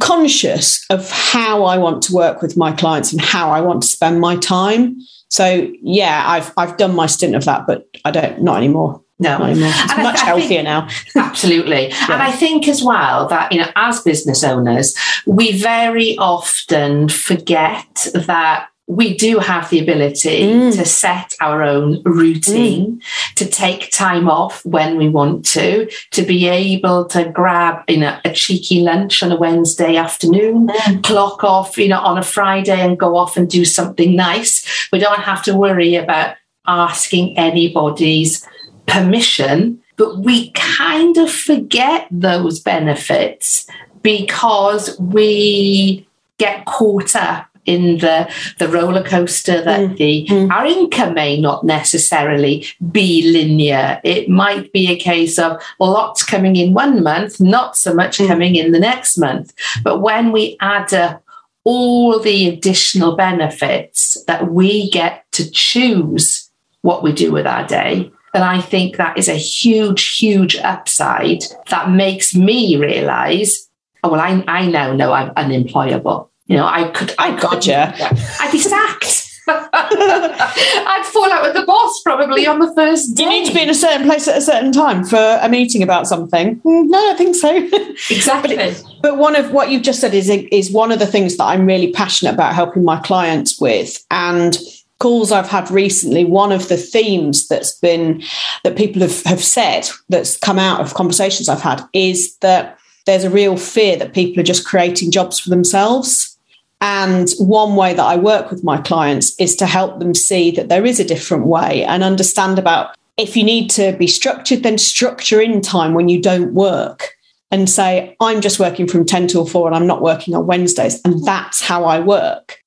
conscious 0.00 0.84
of 0.90 1.10
how 1.10 1.64
i 1.64 1.78
want 1.78 2.02
to 2.02 2.12
work 2.12 2.42
with 2.42 2.56
my 2.56 2.72
clients 2.72 3.12
and 3.12 3.20
how 3.20 3.50
i 3.50 3.60
want 3.60 3.82
to 3.82 3.88
spend 3.88 4.20
my 4.20 4.36
time 4.36 4.96
so 5.28 5.70
yeah 5.82 6.24
i've 6.26 6.52
i've 6.56 6.76
done 6.76 6.94
my 6.94 7.06
stint 7.06 7.34
of 7.34 7.44
that 7.44 7.66
but 7.66 7.88
i 8.04 8.10
don't 8.10 8.42
not 8.42 8.56
anymore 8.56 9.02
no, 9.20 9.38
it's 9.42 9.60
and 9.60 10.02
much 10.04 10.20
I, 10.20 10.22
I 10.22 10.24
healthier 10.26 10.48
think, 10.48 10.64
now. 10.64 10.88
absolutely. 11.16 11.88
Yeah. 11.88 12.12
And 12.12 12.22
I 12.22 12.30
think 12.30 12.68
as 12.68 12.84
well 12.84 13.26
that, 13.28 13.50
you 13.50 13.58
know, 13.58 13.68
as 13.74 14.00
business 14.00 14.44
owners, 14.44 14.94
we 15.26 15.60
very 15.60 16.16
often 16.18 17.08
forget 17.08 18.06
that 18.14 18.68
we 18.88 19.14
do 19.14 19.38
have 19.38 19.68
the 19.68 19.78
ability 19.78 20.40
mm. 20.40 20.74
to 20.74 20.84
set 20.84 21.34
our 21.42 21.62
own 21.62 22.02
routine, 22.04 22.96
mm. 22.96 23.34
to 23.34 23.44
take 23.44 23.90
time 23.92 24.30
off 24.30 24.64
when 24.64 24.96
we 24.96 25.10
want 25.10 25.44
to, 25.44 25.88
to 26.10 26.22
be 26.22 26.48
able 26.48 27.04
to 27.04 27.28
grab 27.28 27.84
you 27.86 27.98
know, 27.98 28.18
a 28.24 28.32
cheeky 28.32 28.80
lunch 28.80 29.22
on 29.22 29.30
a 29.30 29.36
Wednesday 29.36 29.96
afternoon, 29.96 30.68
mm. 30.68 31.04
clock 31.04 31.44
off 31.44 31.76
you 31.76 31.88
know, 31.88 32.00
on 32.00 32.16
a 32.16 32.22
Friday 32.22 32.80
and 32.80 32.98
go 32.98 33.14
off 33.14 33.36
and 33.36 33.50
do 33.50 33.62
something 33.62 34.16
nice. 34.16 34.88
We 34.90 34.98
don't 34.98 35.20
have 35.20 35.44
to 35.44 35.54
worry 35.54 35.94
about 35.94 36.36
asking 36.66 37.36
anybody's 37.36 38.46
permission, 38.86 39.82
but 39.96 40.20
we 40.20 40.50
kind 40.52 41.18
of 41.18 41.30
forget 41.30 42.08
those 42.10 42.58
benefits 42.58 43.66
because 44.00 44.98
we 44.98 46.08
get 46.38 46.64
caught 46.64 47.14
up 47.14 47.48
in 47.68 47.98
the, 47.98 48.28
the 48.58 48.66
roller 48.66 49.02
coaster 49.02 49.62
that 49.62 49.80
mm. 49.80 49.96
the 49.98 50.26
mm. 50.28 50.50
our 50.50 50.64
income 50.64 51.12
may 51.14 51.38
not 51.38 51.64
necessarily 51.64 52.66
be 52.90 53.30
linear. 53.30 54.00
It 54.04 54.28
might 54.28 54.72
be 54.72 54.90
a 54.90 54.98
case 54.98 55.38
of 55.38 55.62
lots 55.78 56.24
coming 56.24 56.56
in 56.56 56.72
one 56.72 57.02
month, 57.02 57.40
not 57.40 57.76
so 57.76 57.92
much 57.92 58.18
mm. 58.18 58.26
coming 58.26 58.56
in 58.56 58.72
the 58.72 58.80
next 58.80 59.18
month. 59.18 59.52
But 59.84 60.00
when 60.00 60.32
we 60.32 60.56
add 60.60 60.94
up 60.94 61.22
all 61.64 62.18
the 62.18 62.48
additional 62.48 63.14
benefits 63.14 64.16
that 64.26 64.50
we 64.50 64.90
get 64.90 65.30
to 65.32 65.50
choose 65.50 66.50
what 66.80 67.02
we 67.02 67.12
do 67.12 67.30
with 67.30 67.46
our 67.46 67.66
day, 67.66 68.10
and 68.32 68.44
I 68.44 68.62
think 68.62 68.96
that 68.96 69.18
is 69.18 69.28
a 69.28 69.34
huge, 69.34 70.16
huge 70.16 70.56
upside 70.56 71.42
that 71.68 71.90
makes 71.90 72.34
me 72.34 72.76
realize, 72.76 73.68
oh, 74.02 74.10
well, 74.12 74.20
I, 74.20 74.42
I 74.48 74.66
now 74.66 74.94
know 74.94 75.12
I'm 75.12 75.32
unemployable. 75.36 76.30
You 76.48 76.56
know, 76.56 76.66
I 76.66 76.88
could, 76.90 77.14
I 77.18 77.38
gotcha. 77.38 77.94
I'd 78.40 78.52
be 78.52 78.58
sacked. 78.58 79.26
I'd 79.48 81.04
fall 81.06 81.30
out 81.30 81.42
with 81.42 81.54
the 81.54 81.64
boss 81.64 82.02
probably 82.02 82.46
on 82.46 82.58
the 82.58 82.72
first 82.74 83.14
day. 83.14 83.24
You 83.24 83.28
need 83.30 83.46
to 83.46 83.54
be 83.54 83.62
in 83.62 83.70
a 83.70 83.74
certain 83.74 84.06
place 84.06 84.28
at 84.28 84.36
a 84.36 84.42
certain 84.42 84.72
time 84.72 85.04
for 85.04 85.38
a 85.40 85.48
meeting 85.48 85.82
about 85.82 86.06
something. 86.06 86.60
Mm, 86.60 86.88
no, 86.88 86.98
I 86.98 87.14
don't 87.14 87.16
think 87.16 87.34
so. 87.34 87.68
Exactly. 88.14 88.56
but, 88.56 88.84
but, 89.02 89.18
one 89.18 89.36
of 89.36 89.52
what 89.52 89.70
you've 89.70 89.82
just 89.82 90.00
said 90.00 90.14
is 90.14 90.28
is 90.28 90.70
one 90.70 90.92
of 90.92 90.98
the 90.98 91.06
things 91.06 91.36
that 91.36 91.44
I'm 91.44 91.66
really 91.66 91.92
passionate 91.92 92.34
about 92.34 92.54
helping 92.54 92.84
my 92.84 92.98
clients 93.00 93.60
with, 93.60 94.04
and 94.10 94.58
calls 94.98 95.32
I've 95.32 95.48
had 95.48 95.70
recently, 95.70 96.24
one 96.24 96.52
of 96.52 96.68
the 96.68 96.76
themes 96.76 97.48
that's 97.48 97.72
been 97.78 98.22
that 98.64 98.76
people 98.76 99.02
have, 99.02 99.22
have 99.24 99.42
said 99.42 99.88
that's 100.08 100.36
come 100.36 100.58
out 100.58 100.80
of 100.80 100.94
conversations 100.94 101.48
I've 101.48 101.62
had 101.62 101.82
is 101.92 102.36
that 102.38 102.78
there's 103.06 103.24
a 103.24 103.30
real 103.30 103.56
fear 103.56 103.96
that 103.96 104.12
people 104.12 104.40
are 104.40 104.44
just 104.44 104.66
creating 104.66 105.10
jobs 105.10 105.38
for 105.38 105.50
themselves. 105.50 106.37
And 106.80 107.28
one 107.38 107.74
way 107.74 107.92
that 107.94 108.04
I 108.04 108.16
work 108.16 108.50
with 108.50 108.62
my 108.62 108.78
clients 108.78 109.34
is 109.40 109.56
to 109.56 109.66
help 109.66 109.98
them 109.98 110.14
see 110.14 110.50
that 110.52 110.68
there 110.68 110.86
is 110.86 111.00
a 111.00 111.04
different 111.04 111.46
way 111.46 111.84
and 111.84 112.04
understand 112.04 112.58
about 112.58 112.94
if 113.16 113.36
you 113.36 113.42
need 113.42 113.68
to 113.70 113.96
be 113.96 114.06
structured, 114.06 114.62
then 114.62 114.78
structure 114.78 115.40
in 115.40 115.60
time 115.60 115.92
when 115.94 116.08
you 116.08 116.22
don't 116.22 116.54
work 116.54 117.16
and 117.50 117.68
say, 117.68 118.16
I'm 118.20 118.40
just 118.40 118.60
working 118.60 118.86
from 118.86 119.04
10 119.04 119.26
till 119.26 119.46
4 119.46 119.66
and 119.66 119.76
I'm 119.76 119.86
not 119.86 120.02
working 120.02 120.34
on 120.34 120.46
Wednesdays. 120.46 121.00
And 121.04 121.14
hmm. 121.14 121.24
that's 121.24 121.60
how 121.60 121.84
I 121.84 121.98
work. 121.98 122.62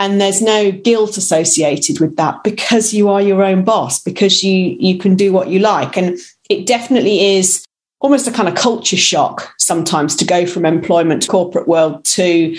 And 0.00 0.20
there's 0.20 0.42
no 0.42 0.72
guilt 0.72 1.16
associated 1.16 2.00
with 2.00 2.16
that 2.16 2.42
because 2.42 2.92
you 2.92 3.08
are 3.08 3.22
your 3.22 3.44
own 3.44 3.64
boss 3.64 4.02
because 4.02 4.42
you 4.42 4.76
you 4.80 4.98
can 4.98 5.14
do 5.14 5.32
what 5.32 5.48
you 5.48 5.60
like. 5.60 5.96
And 5.96 6.18
it 6.50 6.66
definitely 6.66 7.36
is 7.36 7.64
almost 8.00 8.26
a 8.26 8.32
kind 8.32 8.48
of 8.48 8.54
culture 8.56 8.96
shock 8.96 9.54
sometimes 9.58 10.16
to 10.16 10.24
go 10.24 10.46
from 10.46 10.66
employment 10.66 11.22
to 11.22 11.28
corporate 11.28 11.68
world 11.68 12.04
to 12.04 12.56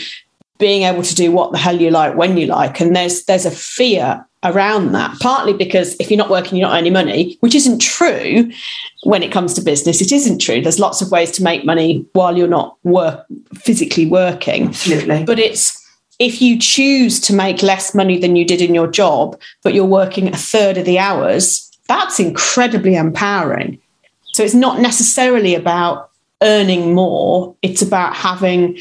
being 0.57 0.83
able 0.83 1.03
to 1.03 1.15
do 1.15 1.31
what 1.31 1.51
the 1.51 1.57
hell 1.57 1.79
you 1.79 1.91
like 1.91 2.15
when 2.15 2.37
you 2.37 2.47
like. 2.47 2.79
And 2.79 2.95
there's 2.95 3.25
there's 3.25 3.45
a 3.45 3.51
fear 3.51 4.25
around 4.43 4.91
that 4.91 5.17
partly 5.19 5.53
because 5.53 5.95
if 5.99 6.11
you're 6.11 6.19
not 6.19 6.29
working 6.29 6.55
you're 6.55 6.67
not 6.69 6.77
earning 6.77 6.93
money 6.93 7.35
which 7.39 7.55
isn't 7.55 7.79
true 7.81 8.47
when 9.03 9.23
it 9.23 9.31
comes 9.31 9.53
to 9.55 9.61
business. 9.61 10.01
It 10.01 10.11
isn't 10.11 10.39
true. 10.39 10.61
There's 10.61 10.79
lots 10.79 11.01
of 11.01 11.11
ways 11.11 11.31
to 11.31 11.43
make 11.43 11.65
money 11.65 12.05
while 12.13 12.37
you're 12.37 12.47
not 12.47 12.77
work 12.83 13.25
physically 13.55 14.05
working. 14.05 14.67
Absolutely. 14.67 15.23
But 15.23 15.39
it's 15.39 15.81
if 16.19 16.41
you 16.41 16.57
choose 16.59 17.19
to 17.21 17.33
make 17.33 17.61
less 17.61 17.93
money 17.93 18.17
than 18.17 18.35
you 18.35 18.45
did 18.45 18.61
in 18.61 18.73
your 18.73 18.87
job, 18.87 19.39
but 19.63 19.73
you're 19.73 19.85
working 19.85 20.27
a 20.27 20.37
third 20.37 20.77
of 20.77 20.85
the 20.85 20.97
hours, 20.97 21.71
that's 21.87 22.19
incredibly 22.19 22.95
empowering. 22.95 23.79
So 24.33 24.43
it's 24.43 24.53
not 24.53 24.79
necessarily 24.79 25.55
about 25.55 26.09
earning 26.41 26.93
more, 26.93 27.55
it's 27.61 27.81
about 27.81 28.15
having 28.15 28.77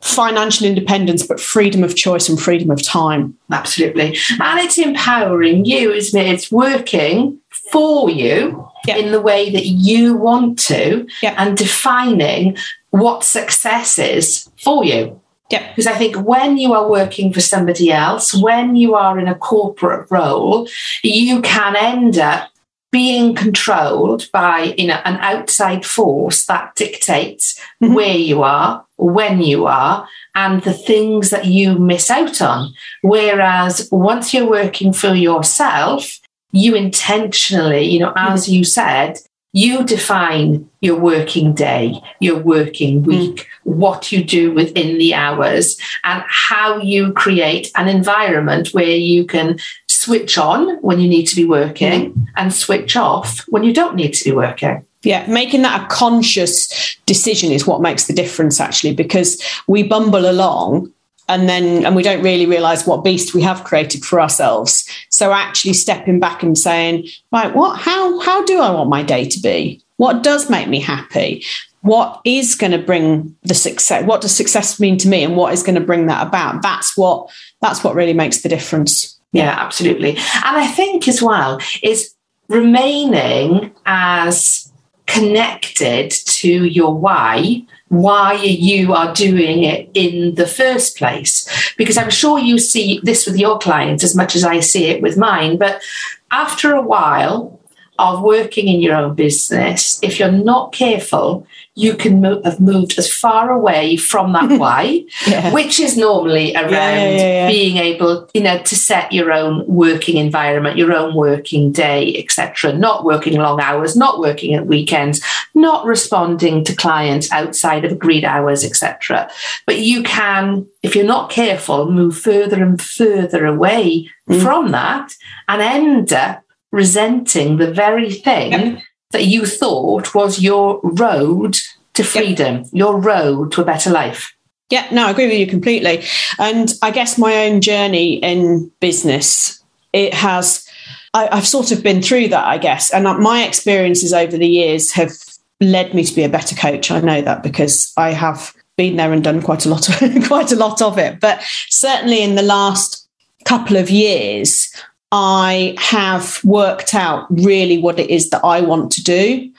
financial 0.00 0.66
independence, 0.66 1.26
but 1.26 1.40
freedom 1.40 1.84
of 1.84 1.96
choice 1.96 2.28
and 2.28 2.40
freedom 2.40 2.70
of 2.70 2.82
time. 2.82 3.36
Absolutely. 3.52 4.16
And 4.40 4.58
it's 4.60 4.78
empowering 4.78 5.64
you, 5.64 5.92
isn't 5.92 6.18
it? 6.18 6.26
It's 6.26 6.50
working 6.50 7.38
for 7.70 8.10
you 8.10 8.68
yep. 8.86 8.96
in 8.96 9.12
the 9.12 9.20
way 9.20 9.50
that 9.50 9.66
you 9.66 10.16
want 10.16 10.58
to 10.58 11.06
yep. 11.22 11.34
and 11.36 11.56
defining 11.56 12.56
what 12.90 13.24
success 13.24 13.98
is 13.98 14.48
for 14.58 14.84
you. 14.84 15.20
Yeah. 15.50 15.68
Because 15.68 15.86
I 15.86 15.94
think 15.94 16.16
when 16.16 16.58
you 16.58 16.74
are 16.74 16.88
working 16.88 17.32
for 17.32 17.40
somebody 17.40 17.90
else, 17.90 18.32
when 18.32 18.76
you 18.76 18.94
are 18.94 19.18
in 19.18 19.26
a 19.26 19.34
corporate 19.34 20.08
role, 20.10 20.68
you 21.02 21.42
can 21.42 21.74
end 21.76 22.18
up 22.18 22.49
being 22.90 23.34
controlled 23.34 24.30
by 24.32 24.74
you 24.76 24.86
know 24.86 25.00
an 25.04 25.16
outside 25.16 25.84
force 25.84 26.46
that 26.46 26.74
dictates 26.74 27.58
mm-hmm. 27.82 27.94
where 27.94 28.16
you 28.16 28.42
are, 28.42 28.84
when 28.96 29.40
you 29.40 29.66
are, 29.66 30.08
and 30.34 30.62
the 30.62 30.72
things 30.72 31.30
that 31.30 31.46
you 31.46 31.78
miss 31.78 32.10
out 32.10 32.40
on. 32.42 32.72
Whereas 33.02 33.88
once 33.90 34.34
you're 34.34 34.48
working 34.48 34.92
for 34.92 35.14
yourself, 35.14 36.18
you 36.52 36.74
intentionally, 36.74 37.84
you 37.84 38.00
know, 38.00 38.12
as 38.16 38.44
mm-hmm. 38.44 38.54
you 38.54 38.64
said, 38.64 39.18
you 39.52 39.84
define 39.84 40.68
your 40.80 40.96
working 40.96 41.52
day, 41.54 42.00
your 42.20 42.38
working 42.38 43.02
mm. 43.02 43.06
week, 43.06 43.36
mm. 43.36 43.46
what 43.64 44.12
you 44.12 44.22
do 44.22 44.52
within 44.52 44.96
the 44.98 45.12
hours, 45.12 45.76
and 46.04 46.22
how 46.28 46.78
you 46.78 47.12
create 47.12 47.70
an 47.74 47.88
environment 47.88 48.68
where 48.68 48.84
you 48.84 49.24
can 49.24 49.58
switch 50.00 50.38
on 50.38 50.78
when 50.78 50.98
you 50.98 51.08
need 51.08 51.26
to 51.26 51.36
be 51.36 51.44
working 51.44 52.12
mm. 52.12 52.26
and 52.36 52.54
switch 52.54 52.96
off 52.96 53.40
when 53.48 53.62
you 53.62 53.72
don't 53.72 53.94
need 53.94 54.14
to 54.14 54.24
be 54.24 54.32
working. 54.32 54.84
Yeah, 55.02 55.26
making 55.26 55.62
that 55.62 55.82
a 55.82 55.86
conscious 55.94 56.96
decision 57.04 57.52
is 57.52 57.66
what 57.66 57.82
makes 57.82 58.06
the 58.06 58.14
difference, 58.14 58.60
actually, 58.60 58.94
because 58.94 59.42
we 59.66 59.82
bumble 59.82 60.28
along 60.28 60.92
and 61.28 61.48
then 61.48 61.84
and 61.84 61.94
we 61.94 62.02
don't 62.02 62.22
really 62.22 62.46
realize 62.46 62.86
what 62.86 63.04
beast 63.04 63.34
we 63.34 63.42
have 63.42 63.64
created 63.64 64.02
for 64.04 64.20
ourselves. 64.20 64.88
So 65.10 65.32
actually 65.32 65.74
stepping 65.74 66.18
back 66.18 66.42
and 66.42 66.56
saying 66.56 67.06
right 67.30 67.54
what 67.54 67.78
how 67.78 68.18
how 68.20 68.44
do 68.44 68.58
i 68.58 68.70
want 68.70 68.90
my 68.90 69.02
day 69.02 69.26
to 69.26 69.40
be? 69.40 69.82
What 69.96 70.22
does 70.22 70.50
make 70.50 70.68
me 70.68 70.80
happy? 70.80 71.44
What 71.82 72.20
is 72.24 72.54
going 72.56 72.72
to 72.72 72.78
bring 72.78 73.36
the 73.44 73.54
success 73.54 74.04
what 74.04 74.22
does 74.22 74.34
success 74.34 74.80
mean 74.80 74.96
to 74.98 75.08
me 75.08 75.22
and 75.22 75.36
what 75.36 75.52
is 75.52 75.62
going 75.62 75.76
to 75.76 75.88
bring 75.90 76.06
that 76.06 76.26
about? 76.26 76.62
That's 76.62 76.96
what 76.96 77.30
that's 77.60 77.84
what 77.84 77.94
really 77.94 78.14
makes 78.14 78.42
the 78.42 78.48
difference 78.48 79.19
yeah 79.32 79.56
absolutely 79.58 80.10
and 80.10 80.56
i 80.56 80.66
think 80.66 81.06
as 81.08 81.22
well 81.22 81.60
is 81.82 82.14
remaining 82.48 83.72
as 83.86 84.72
connected 85.06 86.10
to 86.10 86.64
your 86.64 86.94
why 86.94 87.64
why 87.90 88.34
you 88.34 88.94
are 88.94 89.12
doing 89.12 89.64
it 89.64 89.90
in 89.94 90.36
the 90.36 90.46
first 90.46 90.96
place. 90.96 91.74
Because 91.76 91.98
I'm 91.98 92.10
sure 92.10 92.38
you 92.38 92.56
see 92.58 93.00
this 93.02 93.26
with 93.26 93.36
your 93.36 93.58
clients 93.58 94.04
as 94.04 94.14
much 94.14 94.36
as 94.36 94.44
I 94.44 94.60
see 94.60 94.86
it 94.86 95.02
with 95.02 95.16
mine. 95.16 95.58
But 95.58 95.82
after 96.30 96.72
a 96.72 96.80
while 96.80 97.59
of 98.00 98.22
working 98.22 98.68
in 98.68 98.80
your 98.80 98.96
own 98.96 99.14
business, 99.14 99.98
if 100.02 100.18
you're 100.18 100.32
not 100.32 100.72
careful, 100.72 101.46
you 101.74 101.94
can 101.94 102.22
have 102.44 102.60
moved 102.60 102.98
as 102.98 103.12
far 103.12 103.50
away 103.50 103.96
from 103.96 104.32
that 104.32 104.50
why, 104.58 105.04
yeah. 105.26 105.52
which 105.52 105.78
is 105.80 105.96
normally 105.96 106.54
around 106.54 106.70
yeah, 106.72 107.16
yeah, 107.16 107.48
being 107.48 107.76
able, 107.76 108.28
you 108.34 108.42
know, 108.42 108.58
to 108.62 108.76
set 108.76 109.12
your 109.12 109.32
own 109.32 109.64
working 109.66 110.16
environment, 110.16 110.76
your 110.76 110.92
own 110.92 111.14
working 111.14 111.72
day, 111.72 112.16
etc. 112.18 112.72
Not 112.72 113.04
working 113.04 113.38
long 113.38 113.60
hours, 113.60 113.96
not 113.96 114.18
working 114.18 114.54
at 114.54 114.66
weekends, 114.66 115.22
not 115.54 115.84
responding 115.86 116.64
to 116.64 116.74
clients 116.74 117.30
outside 117.32 117.84
of 117.84 117.92
agreed 117.92 118.24
hours, 118.24 118.64
etc. 118.64 119.30
But 119.66 119.78
you 119.78 120.02
can, 120.02 120.66
if 120.82 120.94
you're 120.94 121.04
not 121.04 121.30
careful, 121.30 121.90
move 121.90 122.16
further 122.16 122.62
and 122.62 122.80
further 122.80 123.46
away 123.46 124.10
mm. 124.28 124.42
from 124.42 124.72
that 124.72 125.12
and 125.48 125.62
end 125.62 126.12
up 126.12 126.44
resenting 126.72 127.56
the 127.56 127.72
very 127.72 128.10
thing 128.10 128.52
yep. 128.52 128.82
that 129.10 129.26
you 129.26 129.46
thought 129.46 130.14
was 130.14 130.40
your 130.40 130.80
road 130.82 131.58
to 131.94 132.04
freedom, 132.04 132.58
yep. 132.58 132.66
your 132.72 133.00
road 133.00 133.52
to 133.52 133.62
a 133.62 133.64
better 133.64 133.90
life. 133.90 134.34
Yeah, 134.70 134.86
no, 134.92 135.06
I 135.06 135.10
agree 135.10 135.26
with 135.26 135.38
you 135.38 135.46
completely. 135.48 136.04
And 136.38 136.72
I 136.80 136.92
guess 136.92 137.18
my 137.18 137.46
own 137.46 137.60
journey 137.60 138.14
in 138.14 138.70
business, 138.78 139.62
it 139.92 140.14
has, 140.14 140.68
I, 141.12 141.34
have 141.34 141.46
sort 141.46 141.72
of 141.72 141.82
been 141.82 142.00
through 142.00 142.28
that, 142.28 142.46
I 142.46 142.56
guess. 142.56 142.92
And 142.92 143.06
uh, 143.06 143.18
my 143.18 143.42
experiences 143.42 144.12
over 144.12 144.38
the 144.38 144.46
years 144.46 144.92
have 144.92 145.12
led 145.60 145.92
me 145.92 146.04
to 146.04 146.14
be 146.14 146.22
a 146.22 146.28
better 146.28 146.54
coach. 146.54 146.90
I 146.90 147.00
know 147.00 147.20
that 147.20 147.42
because 147.42 147.92
I 147.96 148.12
have 148.12 148.54
been 148.76 148.96
there 148.96 149.12
and 149.12 149.22
done 149.22 149.42
quite 149.42 149.66
a 149.66 149.68
lot 149.68 149.88
of 149.88 150.24
quite 150.28 150.52
a 150.52 150.56
lot 150.56 150.80
of 150.80 150.98
it. 150.98 151.20
But 151.20 151.42
certainly 151.68 152.22
in 152.22 152.36
the 152.36 152.42
last 152.42 153.08
couple 153.44 153.76
of 153.76 153.90
years, 153.90 154.72
I 155.12 155.74
have 155.78 156.42
worked 156.44 156.94
out 156.94 157.26
really 157.30 157.78
what 157.78 157.98
it 157.98 158.10
is 158.10 158.30
that 158.30 158.44
I 158.44 158.60
want 158.60 158.92
to 158.92 159.02
do 159.02 159.50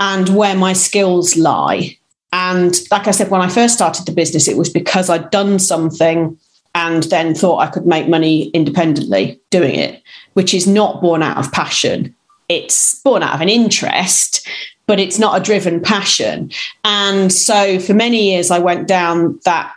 and 0.00 0.28
where 0.30 0.56
my 0.56 0.72
skills 0.72 1.36
lie. 1.36 1.98
And 2.32 2.78
like 2.90 3.06
I 3.06 3.10
said, 3.10 3.30
when 3.30 3.40
I 3.40 3.48
first 3.48 3.74
started 3.74 4.06
the 4.06 4.12
business, 4.12 4.48
it 4.48 4.56
was 4.56 4.70
because 4.70 5.10
I'd 5.10 5.30
done 5.30 5.58
something 5.58 6.38
and 6.74 7.04
then 7.04 7.34
thought 7.34 7.58
I 7.58 7.68
could 7.68 7.86
make 7.86 8.08
money 8.08 8.48
independently 8.48 9.40
doing 9.50 9.74
it, 9.74 10.02
which 10.34 10.52
is 10.52 10.66
not 10.66 11.00
born 11.00 11.22
out 11.22 11.38
of 11.38 11.52
passion. 11.52 12.14
It's 12.48 13.00
born 13.00 13.22
out 13.22 13.34
of 13.34 13.40
an 13.40 13.48
interest 13.48 14.46
but 14.86 15.00
it's 15.00 15.18
not 15.18 15.40
a 15.40 15.44
driven 15.44 15.80
passion. 15.80 16.50
And 16.84 17.32
so 17.32 17.78
for 17.80 17.92
many 17.92 18.30
years, 18.30 18.50
I 18.50 18.58
went 18.58 18.86
down 18.86 19.38
that 19.44 19.74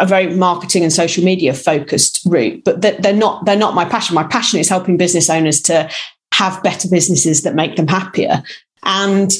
a 0.00 0.06
very 0.06 0.34
marketing 0.34 0.82
and 0.82 0.92
social 0.92 1.22
media 1.22 1.52
focused 1.54 2.20
route, 2.24 2.64
but 2.64 2.80
they're 2.80 3.12
not 3.12 3.44
they're 3.44 3.56
not 3.56 3.74
my 3.74 3.84
passion. 3.84 4.14
My 4.14 4.24
passion 4.24 4.58
is 4.58 4.68
helping 4.68 4.96
business 4.96 5.28
owners 5.28 5.60
to 5.62 5.88
have 6.32 6.62
better 6.62 6.88
businesses 6.88 7.42
that 7.42 7.54
make 7.54 7.76
them 7.76 7.88
happier. 7.88 8.42
And 8.84 9.32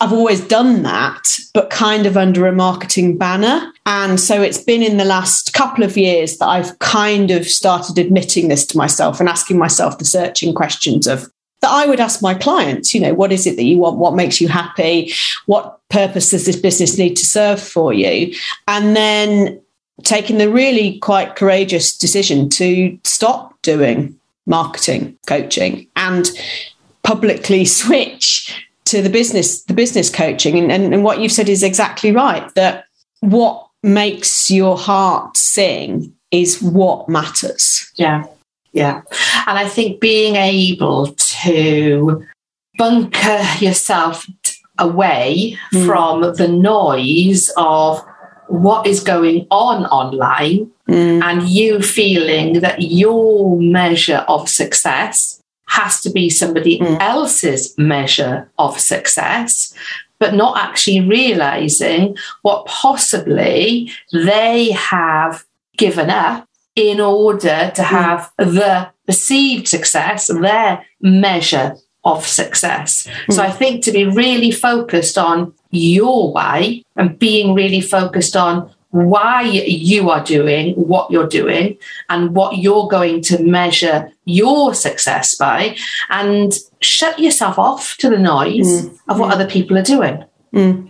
I've 0.00 0.12
always 0.14 0.40
done 0.40 0.82
that, 0.84 1.36
but 1.52 1.68
kind 1.68 2.06
of 2.06 2.16
under 2.16 2.46
a 2.46 2.52
marketing 2.52 3.18
banner. 3.18 3.70
And 3.84 4.18
so 4.18 4.40
it's 4.40 4.62
been 4.62 4.82
in 4.82 4.96
the 4.96 5.04
last 5.04 5.52
couple 5.52 5.84
of 5.84 5.96
years 5.96 6.38
that 6.38 6.46
I've 6.46 6.78
kind 6.78 7.30
of 7.30 7.46
started 7.46 7.98
admitting 7.98 8.48
this 8.48 8.64
to 8.66 8.78
myself 8.78 9.20
and 9.20 9.28
asking 9.28 9.58
myself 9.58 9.98
the 9.98 10.06
searching 10.06 10.54
questions 10.54 11.06
of 11.06 11.30
that 11.60 11.70
I 11.70 11.86
would 11.86 12.00
ask 12.00 12.22
my 12.22 12.34
clients, 12.34 12.94
you 12.94 13.00
know, 13.00 13.14
what 13.14 13.32
is 13.32 13.46
it 13.46 13.56
that 13.56 13.64
you 13.64 13.78
want? 13.78 13.98
What 13.98 14.14
makes 14.14 14.40
you 14.40 14.48
happy? 14.48 15.12
What 15.46 15.80
purpose 15.88 16.30
does 16.30 16.46
this 16.46 16.56
business 16.56 16.98
need 16.98 17.16
to 17.16 17.26
serve 17.26 17.60
for 17.60 17.92
you? 17.92 18.34
And 18.66 18.96
then 18.96 19.60
taking 20.04 20.38
the 20.38 20.50
really 20.50 20.98
quite 20.98 21.36
courageous 21.36 21.96
decision 21.96 22.48
to 22.48 22.98
stop 23.04 23.60
doing 23.62 24.18
marketing 24.46 25.16
coaching 25.26 25.86
and 25.96 26.30
publicly 27.02 27.64
switch 27.80 28.66
to 28.84 29.02
the 29.02 29.10
business 29.10 29.62
the 29.64 29.74
business 29.74 30.10
coaching 30.10 30.58
and, 30.58 30.72
and, 30.72 30.92
and 30.92 31.04
what 31.04 31.20
you've 31.20 31.30
said 31.30 31.48
is 31.48 31.62
exactly 31.62 32.10
right 32.10 32.52
that 32.54 32.86
what 33.20 33.68
makes 33.82 34.50
your 34.50 34.76
heart 34.76 35.36
sing 35.36 36.12
is 36.30 36.60
what 36.62 37.08
matters 37.08 37.92
yeah 37.94 38.24
yeah. 38.72 39.02
And 39.46 39.58
I 39.58 39.68
think 39.68 40.00
being 40.00 40.36
able 40.36 41.08
to 41.08 42.24
bunker 42.78 43.42
yourself 43.58 44.26
away 44.78 45.58
mm. 45.72 45.86
from 45.86 46.34
the 46.34 46.48
noise 46.48 47.50
of 47.56 48.02
what 48.48 48.86
is 48.86 49.00
going 49.00 49.46
on 49.50 49.84
online 49.86 50.70
mm. 50.88 51.22
and 51.22 51.48
you 51.48 51.80
feeling 51.82 52.60
that 52.60 52.82
your 52.82 53.60
measure 53.60 54.24
of 54.28 54.48
success 54.48 55.40
has 55.68 56.00
to 56.00 56.10
be 56.10 56.28
somebody 56.28 56.80
mm. 56.80 57.00
else's 57.00 57.76
measure 57.78 58.50
of 58.58 58.78
success 58.78 59.72
but 60.18 60.34
not 60.34 60.58
actually 60.58 61.00
realizing 61.00 62.16
what 62.42 62.66
possibly 62.66 63.90
they 64.12 64.70
have 64.72 65.44
given 65.76 66.10
up 66.10 66.46
in 66.76 67.00
order 67.00 67.72
to 67.74 67.82
hmm. 67.82 67.94
have 67.94 68.32
the 68.38 68.90
perceived 69.06 69.66
success, 69.68 70.28
their 70.28 70.84
measure 71.00 71.76
of 72.04 72.26
success. 72.26 73.06
Mm. 73.26 73.34
So 73.34 73.42
I 73.42 73.50
think 73.50 73.84
to 73.84 73.92
be 73.92 74.06
really 74.06 74.50
focused 74.50 75.18
on 75.18 75.52
your 75.70 76.32
way 76.32 76.84
and 76.96 77.18
being 77.18 77.54
really 77.54 77.80
focused 77.80 78.36
on 78.36 78.72
why 78.90 79.42
you 79.42 80.10
are 80.10 80.22
doing 80.24 80.74
what 80.74 81.10
you're 81.10 81.28
doing 81.28 81.76
and 82.08 82.34
what 82.34 82.58
you're 82.58 82.88
going 82.88 83.20
to 83.22 83.40
measure 83.42 84.10
your 84.24 84.74
success 84.74 85.36
by 85.36 85.76
and 86.08 86.54
shut 86.80 87.18
yourself 87.18 87.58
off 87.58 87.96
to 87.98 88.10
the 88.10 88.18
noise 88.18 88.86
mm. 88.86 88.98
of 89.08 89.20
what 89.20 89.30
mm. 89.30 89.34
other 89.34 89.46
people 89.46 89.78
are 89.78 89.82
doing. 89.82 90.24
Hmm. 90.52 90.86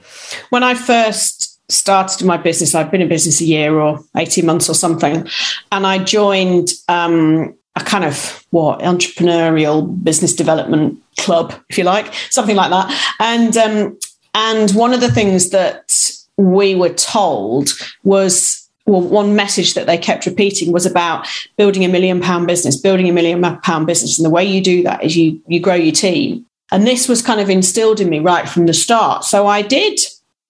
When 0.48 0.62
I 0.62 0.74
first 0.74 1.49
started 1.72 2.24
my 2.26 2.36
business. 2.36 2.74
I've 2.74 2.90
been 2.90 3.02
in 3.02 3.08
business 3.08 3.40
a 3.40 3.44
year 3.44 3.78
or 3.78 4.00
18 4.16 4.44
months 4.44 4.68
or 4.68 4.74
something. 4.74 5.28
And 5.72 5.86
I 5.86 6.02
joined 6.02 6.70
um, 6.88 7.54
a 7.76 7.80
kind 7.80 8.04
of 8.04 8.44
what 8.50 8.80
entrepreneurial 8.80 10.02
business 10.02 10.34
development 10.34 10.98
club, 11.18 11.54
if 11.68 11.78
you 11.78 11.84
like, 11.84 12.12
something 12.30 12.56
like 12.56 12.70
that. 12.70 13.14
And 13.18 13.56
um, 13.56 13.98
and 14.34 14.70
one 14.72 14.92
of 14.92 15.00
the 15.00 15.10
things 15.10 15.50
that 15.50 16.10
we 16.36 16.74
were 16.74 16.94
told 16.94 17.70
was 18.04 18.68
well, 18.86 19.02
one 19.02 19.36
message 19.36 19.74
that 19.74 19.86
they 19.86 19.98
kept 19.98 20.26
repeating 20.26 20.72
was 20.72 20.86
about 20.86 21.26
building 21.56 21.84
a 21.84 21.88
million 21.88 22.20
pound 22.20 22.46
business, 22.46 22.76
building 22.76 23.08
a 23.08 23.12
million 23.12 23.40
pound 23.60 23.86
business. 23.86 24.18
And 24.18 24.26
the 24.26 24.30
way 24.30 24.44
you 24.44 24.60
do 24.60 24.82
that 24.82 25.02
is 25.04 25.16
you 25.16 25.40
you 25.46 25.60
grow 25.60 25.74
your 25.74 25.92
team. 25.92 26.46
And 26.72 26.86
this 26.86 27.08
was 27.08 27.22
kind 27.22 27.40
of 27.40 27.50
instilled 27.50 28.00
in 28.00 28.08
me 28.08 28.20
right 28.20 28.48
from 28.48 28.66
the 28.66 28.74
start. 28.74 29.24
So 29.24 29.46
I 29.46 29.62
did 29.62 29.98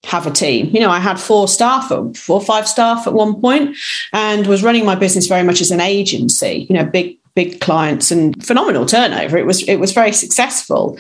have 0.05 0.27
a 0.27 0.31
team. 0.31 0.71
You 0.73 0.81
know, 0.81 0.91
I 0.91 0.99
had 0.99 1.21
four 1.21 1.47
staff, 1.47 1.89
four 1.89 2.37
or 2.37 2.41
five 2.41 2.67
staff 2.67 3.07
at 3.07 3.13
one 3.13 3.41
point, 3.41 3.77
and 4.13 4.47
was 4.47 4.63
running 4.63 4.85
my 4.85 4.95
business 4.95 5.27
very 5.27 5.43
much 5.43 5.61
as 5.61 5.71
an 5.71 5.81
agency. 5.81 6.67
You 6.69 6.77
know, 6.77 6.85
big 6.85 7.19
big 7.35 7.61
clients 7.61 8.11
and 8.11 8.45
phenomenal 8.45 8.87
turnover. 8.87 9.39
It 9.39 9.47
was 9.47 9.63
it 9.69 9.77
was 9.77 9.93
very 9.93 10.13
successful, 10.13 10.99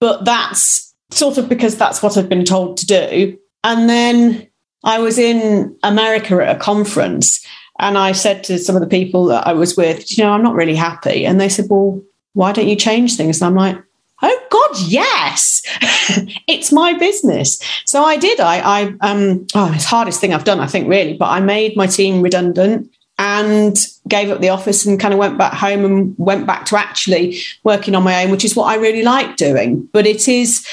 but 0.00 0.24
that's 0.24 0.94
sort 1.10 1.38
of 1.38 1.48
because 1.48 1.76
that's 1.76 2.02
what 2.02 2.16
I've 2.16 2.28
been 2.28 2.44
told 2.44 2.78
to 2.78 2.86
do. 2.86 3.38
And 3.64 3.88
then 3.88 4.48
I 4.82 4.98
was 4.98 5.18
in 5.18 5.76
America 5.82 6.34
at 6.44 6.56
a 6.56 6.58
conference, 6.58 7.46
and 7.78 7.98
I 7.98 8.12
said 8.12 8.44
to 8.44 8.58
some 8.58 8.76
of 8.76 8.82
the 8.82 8.88
people 8.88 9.26
that 9.26 9.46
I 9.46 9.52
was 9.52 9.76
with, 9.76 10.16
you 10.16 10.24
know, 10.24 10.32
I'm 10.32 10.42
not 10.42 10.54
really 10.54 10.76
happy, 10.76 11.26
and 11.26 11.40
they 11.40 11.48
said, 11.48 11.66
well. 11.68 12.02
Why 12.34 12.52
don't 12.52 12.66
you 12.66 12.76
change 12.76 13.18
things? 13.18 13.42
And 13.42 13.46
I'm 13.46 13.54
like, 13.54 13.84
oh 14.22 14.46
god 14.50 14.80
yes. 14.86 15.62
It's 16.48 16.72
my 16.72 16.92
business. 16.92 17.60
So 17.86 18.04
i 18.04 18.16
did. 18.16 18.40
I 18.40 18.58
i 18.60 18.94
um 19.00 19.46
oh 19.54 19.72
it's 19.74 19.84
hardest 19.84 20.20
thing 20.20 20.32
i've 20.34 20.44
done 20.44 20.60
i 20.60 20.66
think 20.66 20.88
really 20.88 21.14
but 21.14 21.28
i 21.28 21.40
made 21.40 21.76
my 21.76 21.86
team 21.86 22.22
redundant 22.22 22.90
and 23.18 23.76
gave 24.08 24.30
up 24.30 24.40
the 24.40 24.48
office 24.48 24.84
and 24.86 24.98
kind 24.98 25.14
of 25.14 25.18
went 25.18 25.38
back 25.38 25.52
home 25.52 25.84
and 25.84 26.14
went 26.18 26.46
back 26.46 26.64
to 26.66 26.76
actually 26.76 27.38
working 27.62 27.94
on 27.94 28.02
my 28.02 28.24
own 28.24 28.30
which 28.30 28.44
is 28.44 28.56
what 28.56 28.66
i 28.66 28.76
really 28.76 29.02
like 29.02 29.36
doing. 29.36 29.88
But 29.92 30.06
it 30.06 30.28
is 30.28 30.66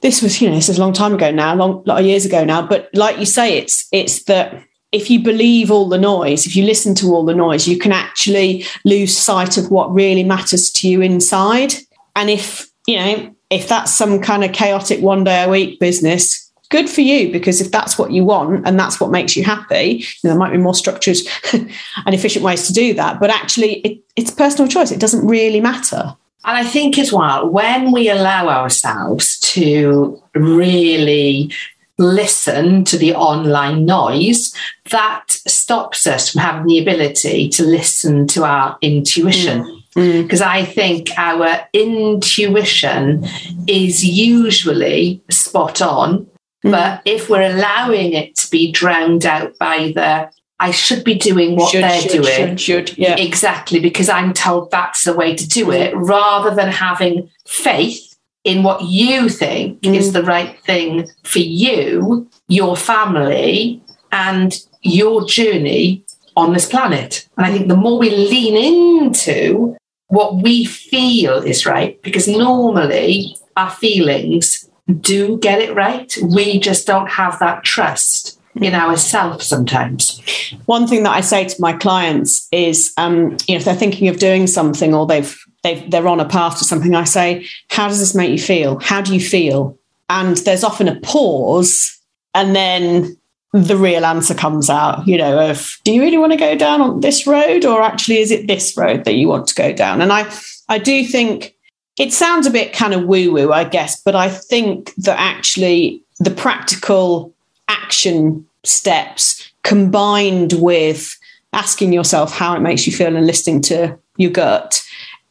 this 0.00 0.22
was 0.22 0.40
you 0.40 0.48
know 0.48 0.56
this 0.56 0.68
is 0.68 0.78
a 0.78 0.80
long 0.80 0.92
time 0.92 1.14
ago 1.14 1.30
now 1.30 1.54
a 1.54 1.56
long 1.56 1.82
lot 1.86 2.00
of 2.00 2.06
years 2.06 2.24
ago 2.24 2.44
now 2.44 2.66
but 2.66 2.88
like 2.94 3.18
you 3.18 3.26
say 3.26 3.58
it's 3.58 3.86
it's 3.92 4.24
that 4.24 4.64
if 4.92 5.08
you 5.08 5.22
believe 5.22 5.70
all 5.70 5.88
the 5.88 5.98
noise, 5.98 6.46
if 6.46 6.56
you 6.56 6.64
listen 6.64 6.94
to 6.96 7.14
all 7.14 7.24
the 7.24 7.34
noise, 7.34 7.68
you 7.68 7.78
can 7.78 7.92
actually 7.92 8.64
lose 8.84 9.16
sight 9.16 9.56
of 9.56 9.70
what 9.70 9.94
really 9.94 10.24
matters 10.24 10.70
to 10.72 10.88
you 10.88 11.00
inside. 11.00 11.74
And 12.20 12.28
if, 12.28 12.70
you 12.86 12.96
know, 12.96 13.34
if 13.48 13.66
that's 13.66 13.94
some 13.94 14.20
kind 14.20 14.44
of 14.44 14.52
chaotic 14.52 15.00
one 15.00 15.24
day 15.24 15.44
a 15.44 15.48
week 15.48 15.80
business, 15.80 16.52
good 16.68 16.86
for 16.86 17.00
you 17.00 17.32
because 17.32 17.62
if 17.62 17.70
that's 17.70 17.96
what 17.96 18.10
you 18.10 18.26
want 18.26 18.66
and 18.66 18.78
that's 18.78 19.00
what 19.00 19.10
makes 19.10 19.34
you 19.38 19.42
happy, 19.42 20.04
you 20.04 20.04
know, 20.22 20.30
there 20.30 20.38
might 20.38 20.52
be 20.52 20.58
more 20.58 20.74
structured 20.74 21.16
and 21.54 22.14
efficient 22.14 22.44
ways 22.44 22.66
to 22.66 22.74
do 22.74 22.92
that. 22.92 23.20
But 23.20 23.30
actually, 23.30 23.76
it, 23.80 24.04
it's 24.16 24.30
personal 24.30 24.68
choice. 24.68 24.90
It 24.90 25.00
doesn't 25.00 25.26
really 25.26 25.62
matter. 25.62 26.14
And 26.44 26.58
I 26.58 26.64
think 26.64 26.98
as 26.98 27.10
well, 27.10 27.48
when 27.48 27.90
we 27.90 28.10
allow 28.10 28.48
ourselves 28.48 29.40
to 29.54 30.22
really 30.34 31.50
listen 31.96 32.84
to 32.84 32.98
the 32.98 33.14
online 33.14 33.86
noise, 33.86 34.54
that 34.90 35.24
stops 35.30 36.06
us 36.06 36.32
from 36.32 36.42
having 36.42 36.66
the 36.66 36.78
ability 36.80 37.48
to 37.48 37.64
listen 37.64 38.26
to 38.26 38.44
our 38.44 38.76
intuition. 38.82 39.62
Mm 39.62 39.79
because 39.94 40.40
mm. 40.40 40.46
I 40.46 40.64
think 40.64 41.10
our 41.16 41.68
intuition 41.72 43.26
is 43.66 44.04
usually 44.04 45.22
spot 45.30 45.82
on. 45.82 46.26
Mm. 46.64 46.70
But 46.70 47.02
if 47.04 47.28
we're 47.28 47.50
allowing 47.50 48.12
it 48.12 48.36
to 48.36 48.50
be 48.50 48.70
drowned 48.70 49.26
out 49.26 49.58
by 49.58 49.92
the 49.94 50.30
I 50.60 50.72
should 50.72 51.04
be 51.04 51.14
doing 51.14 51.56
what 51.56 51.72
should, 51.72 51.82
they're 51.82 52.02
should, 52.02 52.10
doing. 52.10 52.56
Should, 52.56 52.88
should, 52.88 52.98
yeah. 52.98 53.16
Exactly, 53.16 53.80
because 53.80 54.10
I'm 54.10 54.34
told 54.34 54.70
that's 54.70 55.04
the 55.04 55.14
way 55.14 55.34
to 55.34 55.48
do 55.48 55.72
it, 55.72 55.96
rather 55.96 56.54
than 56.54 56.70
having 56.70 57.30
faith 57.46 58.14
in 58.44 58.62
what 58.62 58.82
you 58.82 59.30
think 59.30 59.80
mm. 59.80 59.94
is 59.94 60.12
the 60.12 60.22
right 60.22 60.58
thing 60.60 61.08
for 61.24 61.38
you, 61.38 62.28
your 62.48 62.76
family, 62.76 63.82
and 64.12 64.54
your 64.82 65.24
journey 65.24 66.04
on 66.36 66.52
this 66.52 66.68
planet. 66.68 67.26
And 67.38 67.46
I 67.46 67.52
think 67.52 67.68
the 67.68 67.76
more 67.76 67.98
we 67.98 68.10
lean 68.10 68.56
into 68.56 69.76
what 70.10 70.42
we 70.42 70.64
feel 70.64 71.38
is 71.38 71.66
right, 71.66 72.00
because 72.02 72.28
normally 72.28 73.36
our 73.56 73.70
feelings 73.70 74.68
do 75.00 75.38
get 75.38 75.60
it 75.60 75.74
right, 75.74 76.16
we 76.34 76.58
just 76.58 76.86
don't 76.86 77.08
have 77.08 77.38
that 77.38 77.62
trust 77.62 78.38
in 78.56 78.74
ourselves 78.74 79.46
sometimes. 79.46 80.20
One 80.66 80.88
thing 80.88 81.04
that 81.04 81.12
I 81.12 81.20
say 81.20 81.46
to 81.46 81.60
my 81.60 81.72
clients 81.72 82.48
is, 82.50 82.92
um, 82.96 83.36
you 83.46 83.54
know, 83.54 83.60
if 83.60 83.64
they're 83.64 83.74
thinking 83.74 84.08
of 84.08 84.18
doing 84.18 84.48
something 84.48 84.92
or 84.92 85.06
they've, 85.06 85.38
they've 85.62 85.88
they're 85.88 86.08
on 86.08 86.18
a 86.18 86.28
path 86.28 86.58
to 86.58 86.64
something, 86.64 86.94
I 86.94 87.04
say, 87.04 87.46
how 87.68 87.86
does 87.86 88.00
this 88.00 88.14
make 88.14 88.30
you 88.30 88.38
feel? 88.38 88.80
How 88.80 89.00
do 89.00 89.14
you 89.14 89.20
feel? 89.20 89.78
And 90.08 90.36
there's 90.38 90.64
often 90.64 90.88
a 90.88 90.98
pause, 91.00 91.96
and 92.34 92.56
then 92.56 93.16
the 93.52 93.76
real 93.76 94.04
answer 94.04 94.34
comes 94.34 94.70
out, 94.70 95.06
you 95.06 95.18
know, 95.18 95.50
of 95.50 95.78
do 95.84 95.92
you 95.92 96.00
really 96.00 96.18
want 96.18 96.32
to 96.32 96.38
go 96.38 96.56
down 96.56 96.80
on 96.80 97.00
this 97.00 97.26
road 97.26 97.64
or 97.64 97.82
actually 97.82 98.18
is 98.18 98.30
it 98.30 98.46
this 98.46 98.76
road 98.76 99.04
that 99.04 99.14
you 99.14 99.28
want 99.28 99.48
to 99.48 99.54
go 99.54 99.72
down? 99.72 100.00
And 100.00 100.12
I, 100.12 100.32
I 100.68 100.78
do 100.78 101.04
think 101.04 101.56
it 101.98 102.12
sounds 102.12 102.46
a 102.46 102.50
bit 102.50 102.72
kind 102.72 102.94
of 102.94 103.04
woo 103.04 103.32
woo, 103.32 103.52
I 103.52 103.64
guess, 103.64 104.00
but 104.00 104.14
I 104.14 104.28
think 104.28 104.94
that 104.96 105.18
actually 105.18 106.02
the 106.20 106.30
practical 106.30 107.34
action 107.68 108.46
steps 108.62 109.50
combined 109.62 110.52
with 110.54 111.18
asking 111.52 111.92
yourself 111.92 112.32
how 112.32 112.54
it 112.54 112.60
makes 112.60 112.86
you 112.86 112.92
feel 112.92 113.16
and 113.16 113.26
listening 113.26 113.60
to 113.62 113.98
your 114.16 114.30
gut 114.30 114.82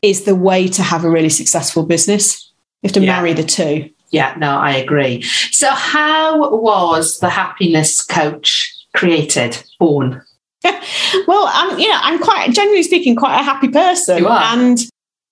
is 0.01 0.23
the 0.23 0.35
way 0.35 0.67
to 0.67 0.83
have 0.83 1.03
a 1.03 1.09
really 1.09 1.29
successful 1.29 1.83
business. 1.83 2.51
You 2.81 2.87
have 2.87 2.93
to 2.93 3.01
yeah. 3.01 3.15
marry 3.15 3.33
the 3.33 3.43
two. 3.43 3.89
Yeah, 4.11 4.35
no, 4.37 4.57
I 4.57 4.75
agree. 4.75 5.21
So, 5.51 5.69
how 5.69 6.49
was 6.49 7.19
the 7.19 7.29
happiness 7.29 8.03
coach 8.03 8.75
created, 8.95 9.61
born? 9.79 10.23
well, 10.63 11.49
I'm, 11.51 11.79
you 11.79 11.87
know, 11.87 11.99
I'm 12.01 12.19
quite, 12.19 12.51
generally 12.51 12.83
speaking, 12.83 13.15
quite 13.15 13.39
a 13.39 13.43
happy 13.43 13.69
person. 13.69 14.25
And 14.27 14.79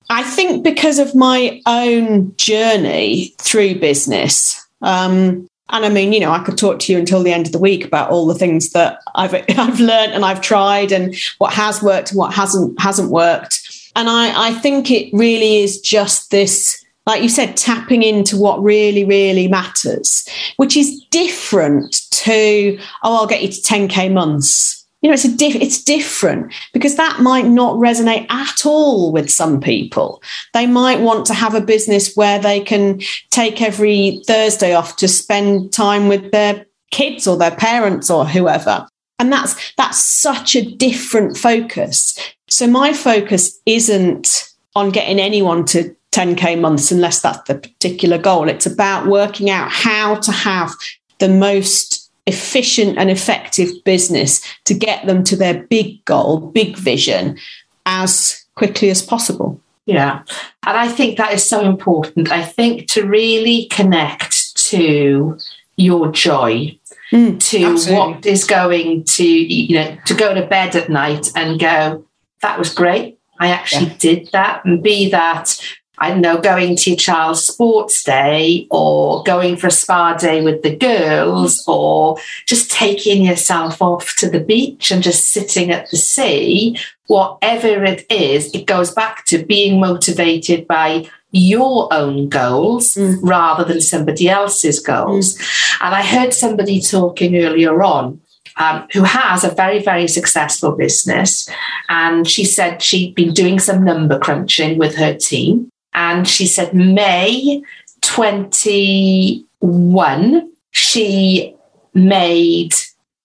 I 0.10 0.24
think 0.24 0.64
because 0.64 1.00
of 1.00 1.16
my 1.16 1.62
own 1.66 2.36
journey 2.38 3.36
through 3.40 3.80
business, 3.80 4.66
um, 4.82 5.48
and 5.70 5.86
I 5.86 5.90
mean, 5.90 6.14
you 6.14 6.20
know, 6.20 6.32
I 6.32 6.40
could 6.40 6.58
talk 6.58 6.80
to 6.80 6.94
you 6.94 6.98
until 6.98 7.24
the 7.24 7.34
end 7.34 7.46
of 7.46 7.52
the 7.52 7.60
week 7.60 7.84
about 7.84 8.10
all 8.10 8.26
the 8.26 8.36
things 8.36 8.72
that 8.72 9.02
I've 9.16 9.34
I've 9.50 9.80
learned 9.80 10.14
and 10.14 10.24
I've 10.24 10.42
tried 10.42 10.92
and 10.92 11.16
what 11.40 11.54
has 11.54 11.84
worked 11.84 12.12
and 12.12 12.18
what 12.18 12.34
hasn't 12.34 12.80
hasn't 12.80 13.12
worked. 13.12 13.92
And 13.96 14.10
I, 14.10 14.50
I 14.50 14.54
think 14.54 14.92
it 14.92 15.12
really 15.12 15.58
is 15.58 15.82
just 15.82 16.32
this 16.32 16.86
like 17.08 17.24
you 17.24 17.30
said, 17.30 17.56
tapping 17.56 18.04
into 18.04 18.36
what 18.38 18.62
really, 18.62 19.06
really 19.06 19.48
matters, 19.48 20.28
which 20.58 20.76
is 20.76 21.02
different 21.10 22.02
to, 22.12 22.78
oh, 23.02 23.16
I'll 23.16 23.28
get 23.28 23.42
you 23.42 23.48
to 23.48 23.62
10K 23.62 24.12
months. 24.12 24.86
You 25.02 25.10
know, 25.10 25.14
it's 25.14 25.24
a 25.24 25.36
diff- 25.36 25.56
it's 25.56 25.82
different 25.82 26.54
because 26.74 26.96
that 26.96 27.22
might 27.22 27.46
not 27.46 27.76
resonate 27.76 28.30
at 28.30 28.66
all 28.66 29.14
with 29.14 29.30
some 29.30 29.62
people. 29.62 30.22
They 30.54 30.68
might 30.68 31.00
want 31.00 31.26
to 31.28 31.34
have 31.34 31.56
a 31.56 31.62
business 31.62 32.14
where 32.16 32.40
they 32.40 32.60
can 32.60 33.00
take 33.30 33.62
every 33.62 34.22
Thursday 34.28 34.74
off 34.74 34.98
to 34.98 35.08
spend 35.08 35.72
time 35.72 36.10
with 36.10 36.32
their 36.32 36.66
kids 36.92 37.26
or 37.26 37.38
their 37.38 37.56
parents 37.56 38.10
or 38.10 38.26
whoever. 38.26 38.86
And 39.20 39.32
that's 39.32 39.56
that's 39.78 40.00
such 40.00 40.56
a 40.56 40.70
different 40.76 41.38
focus. 41.38 42.18
So 42.50 42.68
my 42.68 42.92
focus 42.92 43.62
isn't 43.66 44.52
on 44.76 44.90
getting 44.90 45.20
anyone 45.20 45.64
to 45.66 45.96
10K 46.18 46.60
months 46.60 46.92
unless 46.92 47.22
that's 47.22 47.48
the 47.48 47.56
particular 47.56 48.18
goal. 48.18 48.50
It's 48.50 48.66
about 48.66 49.06
working 49.06 49.52
out 49.52 49.70
how 49.70 50.16
to 50.16 50.32
have 50.32 50.74
the 51.20 51.30
most 51.30 52.10
efficient 52.26 52.98
and 52.98 53.12
effective 53.12 53.70
business 53.84 54.42
to 54.66 54.74
get 54.74 55.06
them 55.06 55.24
to 55.26 55.36
their 55.36 55.64
big 55.64 56.04
goal, 56.06 56.40
big 56.40 56.76
vision 56.76 57.38
as 57.86 58.46
quickly 58.56 58.90
as 58.90 59.02
possible. 59.02 59.62
Yeah. 59.86 60.24
And 60.66 60.78
I 60.78 60.88
think 60.88 61.18
that 61.18 61.34
is 61.34 61.48
so 61.48 61.62
important. 61.62 62.32
I 62.32 62.44
think 62.44 62.88
to 62.90 63.06
really 63.06 63.66
connect 63.66 64.58
to 64.70 65.38
your 65.78 66.12
joy, 66.12 66.78
mm, 67.12 67.40
to 67.52 67.64
absolutely. 67.64 67.96
what 67.96 68.26
is 68.26 68.44
going 68.44 69.04
to, 69.04 69.24
you 69.24 69.76
know, 69.76 69.98
to 70.08 70.14
go 70.16 70.34
to 70.34 70.48
bed 70.48 70.76
at 70.76 70.90
night 70.90 71.32
and 71.36 71.60
go, 71.60 72.06
that 72.42 72.58
was 72.58 72.74
great. 72.74 73.20
I 73.40 73.50
actually 73.50 73.92
yeah. 73.92 73.98
did 74.00 74.30
that 74.34 74.66
and 74.66 74.82
be 74.82 75.12
that 75.12 75.58
I 76.00 76.10
don't 76.10 76.22
know, 76.22 76.40
going 76.40 76.76
to 76.76 76.92
your 76.92 76.98
child's 76.98 77.46
sports 77.46 78.04
day 78.04 78.68
or 78.70 79.24
going 79.24 79.58
for 79.58 79.68
a 79.68 79.72
spa 79.72 80.16
day 80.16 80.44
with 80.44 80.62
the 80.62 80.76
girls 80.76 81.64
or 81.68 82.18
just 82.46 82.72
taking 82.72 83.26
yourself 83.26 83.82
off 83.82 84.16
to 84.18 84.30
the 84.30 84.40
beach 84.40 84.92
and 84.92 85.02
just 85.02 85.30
sitting 85.30 85.72
at 85.72 85.90
the 85.90 85.98
sea, 85.98 86.78
whatever 87.08 87.84
it 87.84 88.06
is, 88.12 88.54
it 88.54 88.68
goes 88.68 88.92
back 88.92 89.26
to 89.26 89.44
being 89.44 89.80
motivated 89.80 90.68
by 90.68 91.10
your 91.32 91.92
own 91.92 92.30
goals 92.30 92.96
mm. 92.96 93.18
rather 93.22 93.64
than 93.64 93.82
somebody 93.82 94.30
else's 94.30 94.80
goals. 94.80 95.38
Mm. 95.38 95.78
And 95.82 95.96
I 95.96 96.04
heard 96.04 96.34
somebody 96.34 96.80
talking 96.82 97.38
earlier 97.38 97.82
on 97.84 98.22
um, 98.58 98.88
who 98.94 99.04
has 99.04 99.44
a 99.44 99.52
very, 99.52 99.82
very 99.82 100.08
successful 100.08 100.72
business. 100.74 101.50
And 101.90 102.28
she 102.28 102.44
said 102.44 102.82
she'd 102.82 103.16
been 103.16 103.34
doing 103.34 103.60
some 103.60 103.84
number 103.84 104.20
crunching 104.20 104.78
with 104.78 104.96
her 104.96 105.14
team. 105.14 105.70
And 105.98 106.26
she 106.28 106.46
said, 106.46 106.76
May 106.76 107.64
21, 108.02 110.52
she 110.70 111.56
made 111.96 112.76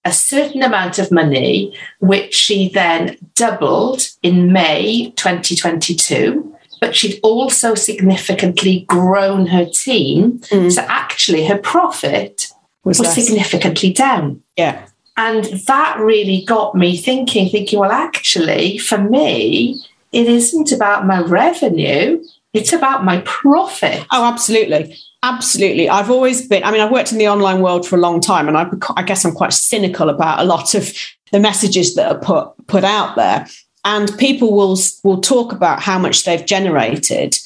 a 0.07 0.13
certain 0.13 0.63
amount 0.63 0.99
of 0.99 1.13
money, 1.13 1.77
which 2.01 2.35
she 2.35 2.71
then 2.71 3.19
doubled 3.35 4.05
in 4.23 4.53
May 4.53 5.11
2022. 5.17 6.57
But 6.81 6.97
she'd 6.97 7.21
also 7.23 7.75
significantly 7.75 8.87
grown 8.89 9.49
her 9.49 9.67
team. 9.67 10.39
Mm. 10.39 10.73
So 10.73 10.81
actually, 10.89 11.45
her 11.47 11.59
profit 11.59 12.49
was, 12.85 12.99
was 12.99 13.13
significantly 13.13 13.93
down. 13.93 14.43
Yeah. 14.57 14.87
And 15.19 15.45
that 15.45 15.99
really 16.01 16.43
got 16.47 16.75
me 16.75 16.97
thinking, 16.97 17.51
thinking, 17.51 17.79
well, 17.79 17.93
actually, 17.93 18.79
for 18.79 18.97
me, 18.97 19.79
it 20.11 20.27
isn't 20.27 20.73
about 20.73 21.07
my 21.07 21.21
revenue, 21.21 22.25
it's 22.53 22.73
about 22.73 23.05
my 23.05 23.23
profit. 23.25 24.05
Oh, 24.11 24.25
absolutely. 24.25 24.97
Absolutely. 25.23 25.89
I've 25.89 26.11
always 26.11 26.49
been, 26.49 26.65
I 26.65 26.73
mean, 26.73 26.81
I've 26.81 26.91
worked 26.91 27.13
in 27.13 27.19
the 27.19 27.29
online 27.29 27.63
world 27.63 27.87
for 27.87 27.97
a 27.97 28.01
long 28.01 28.21
time, 28.21 28.49
and 28.49 28.57
I, 28.57 28.69
I 28.97 29.03
guess 29.03 29.25
I'm 29.25 29.33
quite 29.33 29.53
cynical 29.53 30.09
about 30.09 30.41
a 30.41 30.45
lot 30.45 30.75
of 30.75 30.93
the 31.31 31.39
messages 31.39 31.95
that 31.95 32.11
are 32.11 32.19
put, 32.19 32.67
put 32.67 32.85
out 32.85 33.17
there. 33.17 33.47
And 33.85 34.17
people 34.19 34.55
will, 34.55 34.79
will 35.03 35.21
talk 35.21 35.53
about 35.53 35.81
how 35.81 35.99
much 35.99 36.25
they've 36.25 36.45
generated. 36.45 37.37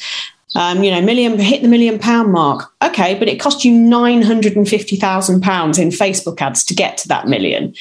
Um, 0.55 0.83
you 0.83 0.91
know, 0.91 1.03
million 1.03 1.39
hit 1.39 1.63
the 1.63 1.69
million 1.69 1.99
pound 1.99 2.33
mark. 2.33 2.71
Okay, 2.81 3.19
but 3.19 3.29
it 3.29 3.41
cost 3.41 3.65
you 3.65 3.73
nine 3.73 4.23
hundred 4.23 4.57
and 4.57 4.67
fifty 4.67 4.97
thousand 4.97 5.43
pounds 5.43 5.79
in 5.79 5.89
Facebook 5.89 6.41
ads 6.41 6.65
to 6.65 6.75
get 6.75 6.97
to 6.99 7.09
that 7.09 7.27
million, 7.27 7.75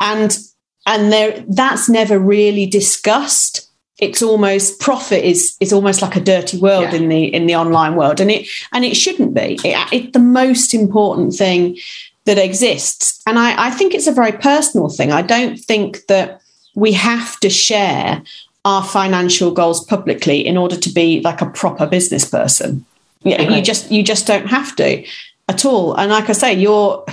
and 0.00 0.38
and 0.86 1.12
there 1.12 1.44
that's 1.48 1.88
never 1.88 2.18
really 2.18 2.64
discussed 2.64 3.68
it's 4.02 4.20
almost 4.20 4.80
profit 4.80 5.24
is 5.24 5.56
is 5.60 5.72
almost 5.72 6.02
like 6.02 6.16
a 6.16 6.20
dirty 6.20 6.58
world 6.58 6.90
yeah. 6.90 6.94
in 6.94 7.08
the 7.08 7.24
in 7.32 7.46
the 7.46 7.54
online 7.54 7.94
world 7.94 8.20
and 8.20 8.32
it 8.32 8.48
and 8.72 8.84
it 8.84 8.96
shouldn't 8.96 9.32
be 9.32 9.58
it, 9.64 9.88
it's 9.92 10.12
the 10.12 10.18
most 10.18 10.74
important 10.74 11.32
thing 11.32 11.78
that 12.24 12.36
exists 12.36 13.22
and 13.26 13.38
I, 13.38 13.68
I 13.68 13.70
think 13.70 13.94
it's 13.94 14.08
a 14.08 14.12
very 14.12 14.32
personal 14.32 14.88
thing 14.88 15.12
i 15.12 15.22
don't 15.22 15.56
think 15.56 16.06
that 16.08 16.42
we 16.74 16.92
have 16.92 17.38
to 17.40 17.48
share 17.48 18.22
our 18.64 18.82
financial 18.82 19.52
goals 19.52 19.84
publicly 19.84 20.44
in 20.44 20.56
order 20.56 20.76
to 20.76 20.90
be 20.90 21.20
like 21.20 21.40
a 21.40 21.50
proper 21.50 21.86
business 21.86 22.28
person 22.28 22.84
yeah 23.22 23.40
okay. 23.40 23.56
you 23.56 23.62
just 23.62 23.92
you 23.92 24.02
just 24.02 24.26
don't 24.26 24.48
have 24.48 24.74
to 24.76 25.06
at 25.48 25.64
all 25.64 25.94
and 25.94 26.10
like 26.10 26.28
i 26.28 26.32
say 26.32 26.52
you're 26.52 27.04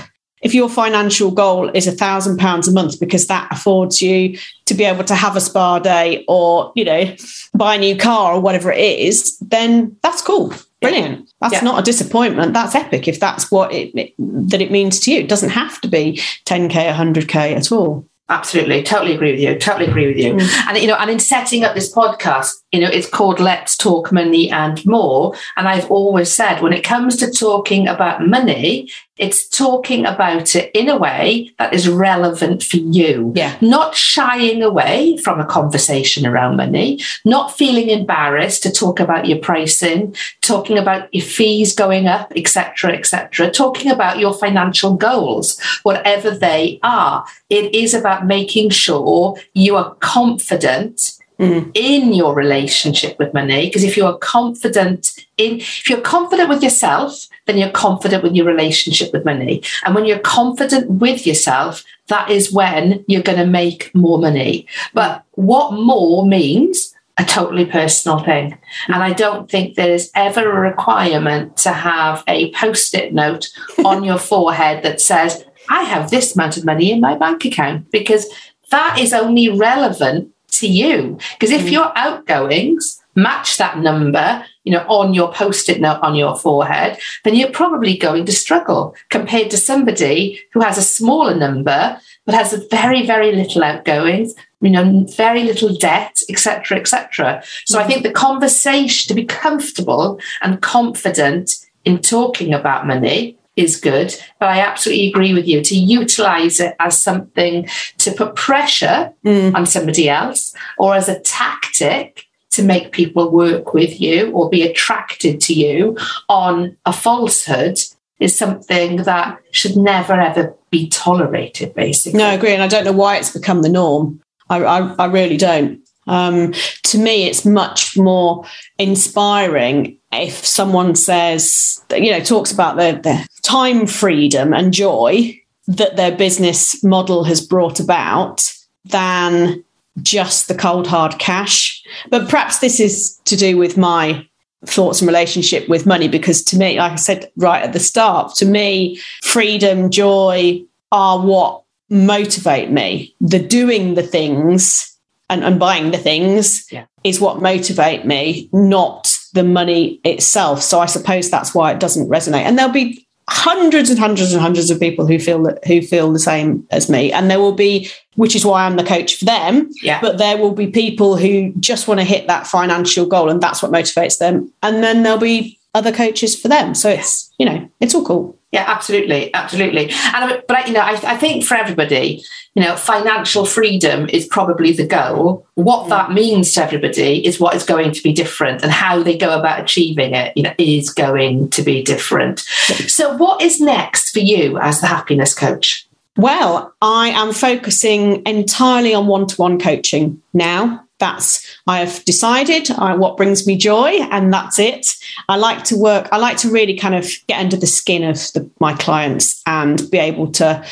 if 0.42 0.54
your 0.54 0.70
financial 0.70 1.32
goal 1.32 1.70
is 1.70 1.88
a 1.88 1.92
thousand 1.92 2.38
pounds 2.38 2.68
a 2.68 2.72
month 2.72 3.00
because 3.00 3.28
that 3.28 3.48
affords 3.52 4.02
you 4.02 4.38
to 4.66 4.74
be 4.74 4.84
able 4.84 5.04
to 5.04 5.16
have 5.16 5.36
a 5.36 5.42
spa 5.42 5.80
day 5.80 6.24
or 6.28 6.72
you 6.76 6.86
know 6.86 7.16
buy 7.54 7.76
a 7.76 7.80
new 7.80 7.96
car 7.96 8.34
or 8.34 8.40
whatever 8.40 8.72
it 8.72 9.00
is 9.00 9.38
then 9.40 9.96
that's 10.02 10.22
cool 10.22 10.54
brilliant 10.82 11.30
that's 11.42 11.56
yeah. 11.56 11.62
not 11.62 11.80
a 11.80 11.84
disappointment 11.84 12.54
that's 12.54 12.76
epic 12.76 13.08
if 13.08 13.20
that's 13.20 13.52
what 13.52 13.74
it, 13.74 13.94
it, 13.96 14.14
that 14.18 14.62
it 14.62 14.72
means 14.72 15.00
to 15.00 15.12
you 15.12 15.20
it 15.20 15.30
doesn't 15.30 15.50
have 15.50 15.80
to 15.82 15.88
be 15.88 16.14
10k 16.46 16.94
100k 16.94 17.56
at 17.56 17.72
all 17.72 18.06
Absolutely, 18.30 18.84
totally 18.84 19.16
agree 19.16 19.32
with 19.32 19.42
you. 19.42 19.58
Totally 19.58 19.90
agree 19.90 20.06
with 20.06 20.18
you. 20.18 20.36
Mm. 20.36 20.68
And 20.68 20.78
you 20.78 20.88
know, 20.88 20.96
and 20.96 21.10
in 21.10 21.18
setting 21.18 21.64
up 21.64 21.74
this 21.74 21.92
podcast, 21.92 22.54
you 22.72 22.80
know, 22.80 22.88
it's 22.88 23.10
called 23.10 23.40
Let's 23.40 23.76
Talk 23.76 24.12
Money 24.12 24.52
and 24.52 24.86
More. 24.86 25.34
And 25.58 25.68
I've 25.68 25.90
always 25.90 26.32
said 26.32 26.62
when 26.62 26.72
it 26.72 26.84
comes 26.84 27.16
to 27.18 27.32
talking 27.32 27.88
about 27.88 28.28
money, 28.28 28.92
it's 29.20 29.48
talking 29.50 30.06
about 30.06 30.56
it 30.56 30.72
in 30.74 30.88
a 30.88 30.98
way 30.98 31.52
that 31.60 31.74
is 31.74 31.90
relevant 31.90 32.64
for 32.64 32.78
you. 32.78 33.34
Yeah. 33.36 33.58
Not 33.60 33.94
shying 33.94 34.64
away 34.64 35.18
from 35.18 35.42
a 35.42 35.46
conversation 35.46 36.26
around 36.26 36.56
money, 36.56 37.02
not 37.26 37.56
feeling 37.56 37.90
embarrassed 37.90 38.64
to 38.64 38.72
talk 38.72 39.02
about 39.02 39.28
your 39.28 39.40
pricing, 39.40 40.16
talking 40.42 40.78
about 40.78 41.14
your 41.14 41.26
fees 41.26 41.76
going 41.76 42.08
up, 42.08 42.32
etc., 42.36 42.94
etc., 42.94 43.52
talking 43.52 43.92
about 43.92 44.20
your 44.20 44.34
financial 44.34 44.96
goals, 44.96 45.60
whatever 45.84 46.32
they 46.32 46.80
are. 46.82 47.26
It 47.50 47.76
is 47.76 47.94
about 47.94 48.26
making 48.26 48.70
sure 48.70 49.36
you 49.54 49.76
are 49.76 49.96
confident 49.96 51.20
Mm. 51.40 51.72
in 51.74 52.14
your 52.14 52.36
relationship 52.36 53.18
with 53.18 53.34
money. 53.34 53.68
Because 53.68 53.86
if 53.86 53.96
you 53.96 54.06
are 54.06 54.18
confident 54.18 55.14
in, 55.38 55.60
if 55.60 55.90
you're 55.90 56.02
confident 56.02 56.50
with 56.50 56.62
yourself, 56.62 57.30
then 57.50 57.58
you're 57.58 57.70
confident 57.72 58.24
with 58.24 58.36
your 58.36 58.46
relationship 58.46 59.12
with 59.12 59.26
money. 59.26 59.64
And 59.84 59.96
when 59.96 60.06
you're 60.06 60.20
confident 60.20 60.90
with 60.90 61.26
yourself, 61.26 61.84
that 62.08 62.30
is 62.30 62.54
when 62.54 63.04
you're 63.08 63.24
going 63.24 63.40
to 63.40 63.46
make 63.46 63.94
more 63.96 64.20
money. 64.20 64.68
But 64.94 65.24
what 65.32 65.74
more 65.74 66.26
means 66.26 66.94
a 67.18 67.26
totally 67.26 67.66
personal 67.66 68.20
thing. 68.20 68.58
And 68.88 69.04
I 69.04 69.12
don't 69.12 69.52
think 69.52 69.76
there 69.76 69.92
is 69.92 70.10
ever 70.16 70.50
a 70.50 70.70
requirement 70.70 71.58
to 71.58 71.74
have 71.74 72.24
a 72.28 72.54
post 72.54 72.94
it 72.94 73.14
note 73.14 73.50
on 73.86 74.06
your 74.06 74.18
forehead 74.18 74.84
that 74.84 75.02
says, 75.02 75.44
I 75.70 75.84
have 75.84 76.10
this 76.10 76.36
amount 76.36 76.56
of 76.56 76.66
money 76.66 76.92
in 76.92 77.02
my 77.02 77.16
bank 77.16 77.44
account, 77.44 77.92
because 77.92 78.26
that 78.72 78.98
is 79.00 79.12
only 79.12 79.50
relevant 79.50 80.32
to 80.52 80.68
you. 80.68 81.18
Because 81.34 81.52
if 81.52 81.64
mm. 81.64 81.72
your 81.72 81.92
outgoings 81.98 83.02
match 83.22 83.58
that 83.58 83.80
number, 83.80 84.46
you 84.64 84.72
know, 84.72 84.86
on 84.88 85.14
your 85.14 85.32
post-it 85.32 85.82
note 85.82 86.00
on 86.02 86.16
your 86.16 86.38
forehead, 86.38 87.00
then 87.24 87.36
you're 87.36 87.52
probably 87.52 87.98
going 87.98 88.26
to 88.26 88.32
struggle 88.32 88.96
compared 89.10 89.50
to 89.52 89.58
somebody 89.58 90.42
who 90.54 90.62
has 90.62 90.78
a 90.78 90.84
smaller 90.84 91.36
number 91.36 92.00
but 92.26 92.36
has 92.36 92.54
a 92.54 92.68
very, 92.68 93.08
very 93.08 93.32
little 93.32 93.64
outgoings, 93.64 94.36
you 94.62 94.70
know, 94.70 95.04
very 95.16 95.44
little 95.44 95.76
debt, 95.76 96.22
etc., 96.30 96.78
etc. 96.78 97.42
So 97.66 97.80
I 97.80 97.84
mm. 97.84 97.88
think 97.88 98.04
the 98.04 98.12
conversation 98.12 99.08
to 99.08 99.16
be 99.16 99.26
comfortable 99.26 100.20
and 100.42 100.62
confident 100.62 101.56
in 101.86 102.00
talking 102.00 102.54
about 102.54 102.86
money 102.86 103.40
is 103.56 103.80
good. 103.80 104.16
But 104.40 104.50
I 104.50 104.60
absolutely 104.60 105.10
agree 105.10 105.34
with 105.34 105.48
you 105.48 105.64
to 105.64 105.76
utilize 105.76 106.60
it 106.60 106.76
as 106.80 107.02
something 107.02 107.68
to 107.98 108.12
put 108.12 108.36
pressure 108.36 109.12
mm. 109.26 109.56
on 109.56 109.66
somebody 109.66 110.08
else 110.08 110.54
or 110.78 110.96
as 110.96 111.10
a 111.10 111.20
tactic 111.20 112.29
to 112.52 112.64
make 112.64 112.92
people 112.92 113.32
work 113.32 113.74
with 113.74 114.00
you 114.02 114.32
or 114.32 114.50
be 114.50 114.64
attracted 114.64 115.40
to 115.42 115.54
you 115.54 115.98
on 116.28 116.76
a 116.86 116.94
falsehood 116.94 117.78
is 118.20 118.36
something 118.36 118.98
that 119.04 119.40
should 119.52 119.78
never 119.78 120.14
ever 120.14 120.56
be 120.70 120.90
tolerated 120.90 121.74
basically. 121.74 122.18
No 122.18 122.26
i 122.26 122.34
agree 122.34 122.54
and 122.54 122.64
i 122.64 122.68
don't 122.68 122.86
know 122.86 122.92
why 122.92 123.18
it's 123.18 123.32
become 123.32 123.62
the 123.62 123.70
norm. 123.70 124.22
I, 124.50 124.64
I, 124.64 124.96
I 124.96 125.06
really 125.06 125.38
don't. 125.38 125.80
Um, 126.08 126.54
to 126.84 126.98
me 126.98 127.26
it's 127.26 127.46
much 127.46 127.96
more 127.96 128.46
inspiring 128.78 130.00
if 130.12 130.46
someone 130.46 130.96
says, 130.96 131.84
you 131.92 132.12
know, 132.12 132.20
talks 132.20 132.52
about 132.52 132.78
their, 132.78 132.94
their 132.94 133.26
time 133.44 133.86
freedom 133.86 134.54
and 134.54 134.74
joy 134.74 135.40
that 135.68 135.98
their 135.98 136.16
business 136.16 136.84
model 136.84 137.24
has 137.26 137.46
brought 137.46 137.80
about 137.80 138.52
than 138.86 139.64
just 140.04 140.48
the 140.48 140.56
cold 140.56 140.88
hard 140.88 141.20
cash. 141.20 141.84
But 142.10 142.30
perhaps 142.30 142.60
this 142.60 142.80
is 142.80 143.20
to 143.26 143.36
do 143.36 143.58
with 143.58 143.78
my 143.78 144.26
thoughts 144.66 145.02
and 145.02 145.08
relationship 145.08 145.68
with 145.70 145.86
money 145.86 146.10
because 146.10 146.44
to 146.44 146.58
me 146.58 146.78
like 146.78 146.92
i 146.92 146.96
said 146.96 147.32
right 147.38 147.64
at 147.64 147.72
the 147.72 147.80
start 147.80 148.36
to 148.36 148.44
me 148.44 149.00
freedom 149.22 149.90
joy 149.90 150.62
are 150.92 151.18
what 151.26 151.64
motivate 151.90 152.70
me 152.70 153.16
the 153.22 153.40
doing 153.40 153.94
the 153.94 154.04
things 154.04 154.98
and, 155.30 155.46
and 155.46 155.62
buying 155.62 155.92
the 155.92 155.98
things 155.98 156.70
yeah. 156.74 156.84
is 157.06 157.22
what 157.22 157.42
motivate 157.42 158.06
me 158.06 158.50
not 158.52 159.18
the 159.34 159.44
money 159.44 160.00
itself. 160.04 160.62
So 160.62 160.80
I 160.80 160.86
suppose 160.86 161.30
that's 161.30 161.54
why 161.54 161.72
it 161.72 161.80
doesn't 161.80 162.10
resonate. 162.10 162.44
And 162.44 162.58
there'll 162.58 162.72
be 162.72 163.08
hundreds 163.30 163.90
and 163.90 164.00
hundreds 164.00 164.34
and 164.34 164.42
hundreds 164.42 164.70
of 164.72 164.80
people 164.80 165.06
who 165.06 165.20
feel 165.20 165.44
that 165.44 165.64
who 165.66 165.82
feel 165.82 166.12
the 166.12 166.20
same 166.20 166.66
as 166.72 166.90
me. 166.90 167.12
And 167.12 167.30
there 167.30 167.40
will 167.40 167.54
be 167.54 167.90
which 168.16 168.36
is 168.36 168.46
why 168.46 168.66
I'm 168.66 168.76
the 168.76 168.84
coach 168.84 169.16
for 169.16 169.26
them 169.26 169.70
yeah. 169.82 170.02
but 170.02 170.18
there 170.18 170.38
will 170.38 170.52
be 170.52 170.68
people 170.68 171.16
who 171.16 171.54
just 171.60 171.88
want 171.88 172.00
to 172.00 172.04
hit 172.04 172.28
that 172.28 172.48
financial 172.48 173.06
goal 173.06 173.30
and 173.30 173.40
that's 173.40 173.62
what 173.62 173.72
motivates 173.72 174.18
them. 174.18 174.52
And 174.64 174.84
then 174.84 175.04
there'll 175.04 175.20
be 175.20 175.60
other 175.74 175.92
coaches 175.92 176.40
for 176.40 176.48
them. 176.48 176.74
So 176.74 176.90
it's 176.90 177.32
you 177.38 177.46
know 177.46 177.70
it's 177.80 177.94
all 177.94 178.06
cool 178.06 178.39
yeah, 178.52 178.66
absolutely, 178.68 179.32
absolutely. 179.34 179.92
And 180.14 180.44
but 180.48 180.68
you 180.68 180.74
know, 180.74 180.82
I, 180.82 181.00
I, 181.04 181.18
think 181.18 181.44
for 181.44 181.54
everybody, 181.54 182.24
you 182.56 182.64
know, 182.64 182.76
financial 182.76 183.46
freedom 183.46 184.10
is 184.10 184.26
probably 184.26 184.72
the 184.72 184.88
goal. 184.88 185.46
What 185.54 185.86
mm. 185.86 185.90
that 185.90 186.12
means 186.12 186.54
to 186.54 186.64
everybody 186.64 187.26
is 187.26 187.40
what 187.40 187.54
is 187.54 187.64
going 187.64 187.92
to 187.92 188.02
be 188.02 188.12
different, 188.12 188.64
and 188.64 188.72
how 188.72 189.04
they 189.04 189.18
go 189.18 189.38
about 189.38 189.62
achieving 189.62 190.16
it, 190.16 190.36
you 190.36 190.44
know, 190.44 190.54
is 190.58 190.90
going 190.90 191.52
to 191.52 191.62
be 191.62 191.84
different. 191.84 192.40
So, 192.40 193.16
what 193.18 193.42
is 193.42 193.62
next 193.62 194.12
for 194.12 194.20
you 194.20 194.58
as 194.58 194.82
the 194.82 194.88
happiness 194.88 195.36
coach? 195.36 195.88
Well, 196.18 196.74
I 196.82 197.10
am 197.10 197.34
focusing 197.34 198.26
entirely 198.26 198.96
on 198.96 199.06
one-to-one 199.06 199.60
coaching 199.60 200.22
now 200.34 200.86
that's 201.00 201.46
I 201.66 201.80
have 201.80 202.04
decided 202.06 202.70
uh, 202.72 202.96
what 202.98 203.18
brings 203.18 203.48
me 203.48 203.58
joy, 203.58 204.00
and 204.12 204.34
that's 204.34 204.60
it. 204.60 204.96
I 205.28 205.38
like 205.38 205.64
to 205.66 205.78
work. 205.78 206.08
I 206.12 206.18
like 206.18 206.38
to 206.38 206.52
really 206.52 206.78
kind 206.78 206.96
of 206.96 207.10
get 207.28 207.40
under 207.40 207.58
the 207.58 207.68
skin 207.68 208.04
of 208.04 208.18
the, 208.34 208.50
my 208.60 208.74
clients 208.74 209.42
and 209.46 209.90
be 209.90 209.98
able 209.98 210.32
to 210.34 210.64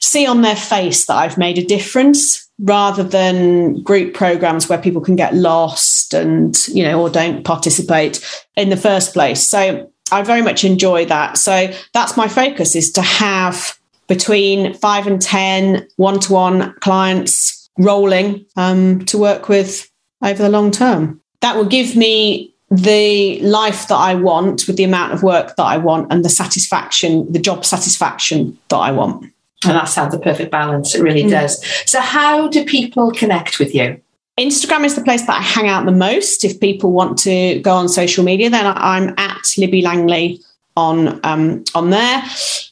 see 0.00 0.26
on 0.26 0.42
their 0.42 0.56
face 0.56 1.06
that 1.06 1.16
I've 1.16 1.38
made 1.38 1.58
a 1.58 1.64
difference, 1.64 2.48
rather 2.58 3.02
than 3.02 3.82
group 3.82 4.14
programs 4.14 4.68
where 4.68 4.78
people 4.78 5.02
can 5.02 5.16
get 5.16 5.34
lost 5.34 6.14
and 6.14 6.56
you 6.68 6.82
know 6.82 7.02
or 7.02 7.10
don't 7.10 7.44
participate 7.44 8.24
in 8.56 8.70
the 8.70 8.76
first 8.76 9.12
place. 9.12 9.46
So 9.46 9.90
I 10.10 10.22
very 10.22 10.42
much 10.42 10.64
enjoy 10.64 11.04
that. 11.06 11.36
So 11.36 11.72
that's 11.92 12.16
my 12.16 12.28
focus: 12.28 12.74
is 12.74 12.92
to 12.92 13.02
have 13.02 13.78
between 14.08 14.72
five 14.74 15.06
and 15.06 15.20
ten 15.20 15.86
one-to-one 15.96 16.74
clients 16.80 17.65
rolling 17.78 18.46
um, 18.56 19.04
to 19.06 19.18
work 19.18 19.48
with 19.48 19.90
over 20.22 20.42
the 20.42 20.48
long 20.48 20.70
term. 20.70 21.20
That 21.40 21.56
will 21.56 21.66
give 21.66 21.96
me 21.96 22.54
the 22.70 23.38
life 23.40 23.88
that 23.88 23.96
I 23.96 24.14
want 24.14 24.66
with 24.66 24.76
the 24.76 24.84
amount 24.84 25.12
of 25.12 25.22
work 25.22 25.54
that 25.56 25.62
I 25.62 25.76
want 25.76 26.12
and 26.12 26.24
the 26.24 26.28
satisfaction, 26.28 27.30
the 27.32 27.38
job 27.38 27.64
satisfaction 27.64 28.58
that 28.68 28.76
I 28.76 28.90
want. 28.90 29.32
And 29.64 29.72
that 29.72 29.84
sounds 29.84 30.14
a 30.14 30.18
perfect 30.18 30.50
balance. 30.50 30.94
It 30.94 31.02
really 31.02 31.24
mm. 31.24 31.30
does. 31.30 31.64
So, 31.88 32.00
how 32.00 32.48
do 32.48 32.64
people 32.64 33.10
connect 33.10 33.58
with 33.58 33.74
you? 33.74 34.00
Instagram 34.38 34.84
is 34.84 34.94
the 34.94 35.02
place 35.02 35.26
that 35.26 35.38
I 35.38 35.42
hang 35.42 35.66
out 35.66 35.86
the 35.86 35.92
most. 35.92 36.44
If 36.44 36.60
people 36.60 36.92
want 36.92 37.18
to 37.20 37.58
go 37.60 37.72
on 37.72 37.88
social 37.88 38.22
media, 38.22 38.50
then 38.50 38.66
I'm 38.76 39.14
at 39.16 39.42
Libby 39.56 39.80
Langley 39.80 40.40
on 40.76 41.20
um, 41.24 41.64
on 41.74 41.90
there. 41.90 42.22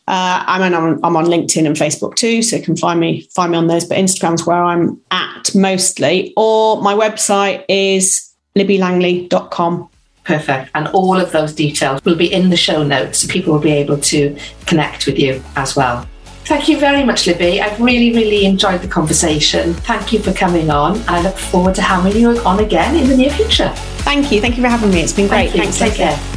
Uh, 0.07 0.45
I'm, 0.47 0.75
on, 0.75 1.01
I'm 1.03 1.17
on 1.17 1.25
LinkedIn 1.25 1.67
and 1.67 1.77
Facebook 1.77 2.14
too, 2.14 2.43
so 2.43 2.57
you 2.57 2.62
can 2.62 2.77
find 2.77 3.01
me 3.01 3.23
find 3.35 3.53
me 3.53 3.59
on 3.59 3.69
those. 3.69 3.85
But 3.85 3.99
Instagram's 3.99 4.47
where 4.47 4.62
I'm 4.62 5.01
at 5.11 5.55
mostly. 5.55 6.35
Or 6.37 6.83
my 6.83 6.95
website 6.95 7.64
is 7.69 8.31
libbylangley.com. 8.57 9.88
Perfect. 10.25 10.71
And 10.75 10.88
all 10.88 11.21
of 11.21 11.33
those 11.33 11.55
details 11.55 12.03
will 12.05 12.17
be 12.17 12.33
in 12.33 12.51
the 12.51 12.57
show 12.57 12.83
notes, 12.83 13.19
so 13.21 13.29
people 13.29 13.53
will 13.53 13.61
be 13.61 13.73
able 13.73 13.99
to 13.99 14.37
connect 14.67 15.07
with 15.07 15.19
you 15.19 15.43
as 15.57 15.77
well. 15.77 16.07
Thank 16.47 16.69
you 16.69 16.79
very 16.79 17.05
much, 17.05 17.27
Libby. 17.27 17.62
I've 17.62 17.81
really, 17.81 18.12
really 18.14 18.45
enjoyed 18.45 18.83
the 18.83 18.88
conversation. 18.88 19.73
Thank 19.73 20.12
you 20.12 20.19
for 20.19 20.33
coming 20.35 20.69
on. 20.69 21.03
I 21.09 21.23
look 21.23 21.37
forward 21.37 21.75
to 21.77 21.83
having 21.83 22.17
you 22.17 22.38
on 22.40 22.61
again 22.61 22.97
in 22.97 23.09
the 23.09 23.17
near 23.17 23.31
future. 23.31 23.73
Thank 24.05 24.31
you. 24.31 24.43
Thank 24.43 24.57
you 24.59 24.62
for 24.62 24.69
having 24.69 24.90
me. 24.90 25.01
It's 25.01 25.14
been 25.14 25.29
great. 25.29 25.53
Thank 25.53 25.75
Thanks. 25.75 25.79
Take 25.79 25.95
care. 25.95 26.34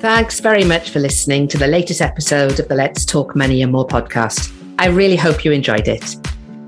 Thanks 0.00 0.38
very 0.38 0.62
much 0.62 0.90
for 0.90 1.00
listening 1.00 1.48
to 1.48 1.58
the 1.58 1.66
latest 1.66 2.00
episode 2.00 2.60
of 2.60 2.68
the 2.68 2.76
Let's 2.76 3.04
Talk 3.04 3.34
Money 3.34 3.62
and 3.62 3.72
More 3.72 3.84
podcast. 3.84 4.54
I 4.78 4.86
really 4.86 5.16
hope 5.16 5.44
you 5.44 5.50
enjoyed 5.50 5.88
it. 5.88 6.14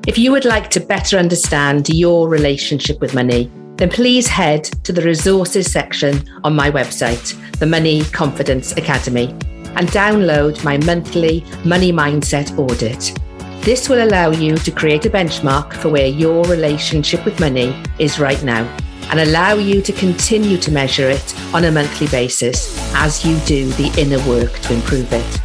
If 0.08 0.18
you 0.18 0.32
would 0.32 0.44
like 0.44 0.68
to 0.70 0.80
better 0.80 1.16
understand 1.16 1.88
your 1.90 2.28
relationship 2.28 3.00
with 3.00 3.14
money, 3.14 3.48
then 3.76 3.88
please 3.88 4.26
head 4.26 4.64
to 4.82 4.92
the 4.92 5.02
resources 5.02 5.70
section 5.70 6.28
on 6.42 6.56
my 6.56 6.72
website, 6.72 7.38
the 7.60 7.66
Money 7.66 8.02
Confidence 8.06 8.72
Academy, 8.72 9.28
and 9.76 9.86
download 9.90 10.64
my 10.64 10.78
monthly 10.78 11.44
money 11.64 11.92
mindset 11.92 12.58
audit. 12.58 13.16
This 13.64 13.88
will 13.88 14.02
allow 14.02 14.30
you 14.32 14.56
to 14.56 14.72
create 14.72 15.06
a 15.06 15.10
benchmark 15.10 15.72
for 15.74 15.88
where 15.88 16.08
your 16.08 16.44
relationship 16.46 17.24
with 17.24 17.38
money 17.38 17.80
is 18.00 18.18
right 18.18 18.42
now 18.42 18.68
and 19.10 19.20
allow 19.20 19.54
you 19.54 19.82
to 19.82 19.92
continue 19.92 20.56
to 20.58 20.70
measure 20.70 21.10
it 21.10 21.34
on 21.54 21.64
a 21.64 21.70
monthly 21.70 22.06
basis 22.08 22.76
as 22.94 23.24
you 23.24 23.38
do 23.40 23.68
the 23.72 23.92
inner 24.00 24.24
work 24.28 24.58
to 24.60 24.72
improve 24.72 25.12
it. 25.12 25.40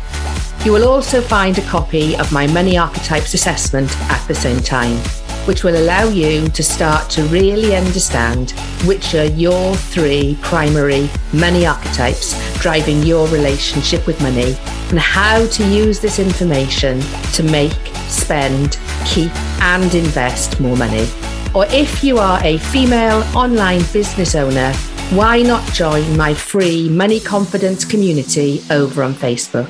You 0.65 0.71
will 0.71 0.87
also 0.87 1.21
find 1.21 1.57
a 1.57 1.61
copy 1.61 2.15
of 2.17 2.31
my 2.31 2.47
Money 2.47 2.77
Archetypes 2.77 3.33
assessment 3.35 3.95
at 4.09 4.27
the 4.27 4.33
same 4.33 4.59
time, 4.59 4.97
which 5.45 5.63
will 5.63 5.77
allow 5.77 6.07
you 6.07 6.47
to 6.49 6.63
start 6.63 7.09
to 7.11 7.23
really 7.25 7.75
understand 7.75 8.51
which 8.85 9.13
are 9.13 9.25
your 9.25 9.75
three 9.75 10.37
primary 10.41 11.07
money 11.33 11.67
archetypes 11.67 12.33
driving 12.59 13.03
your 13.03 13.27
relationship 13.27 14.07
with 14.07 14.19
money 14.21 14.55
and 14.89 14.99
how 14.99 15.45
to 15.47 15.63
use 15.67 15.99
this 15.99 16.17
information 16.17 16.99
to 17.33 17.43
make, 17.43 17.73
spend, 18.07 18.79
keep, 19.05 19.31
and 19.61 19.93
invest 19.93 20.59
more 20.59 20.77
money. 20.77 21.07
Or 21.55 21.65
if 21.67 22.03
you 22.03 22.17
are 22.17 22.43
a 22.43 22.57
female 22.57 23.23
online 23.33 23.81
business 23.93 24.35
owner, 24.35 24.73
why 25.11 25.41
not 25.41 25.65
join 25.71 26.17
my 26.17 26.33
free 26.33 26.89
Money 26.89 27.21
Confidence 27.21 27.85
community 27.85 28.61
over 28.69 29.01
on 29.01 29.13
Facebook? 29.13 29.69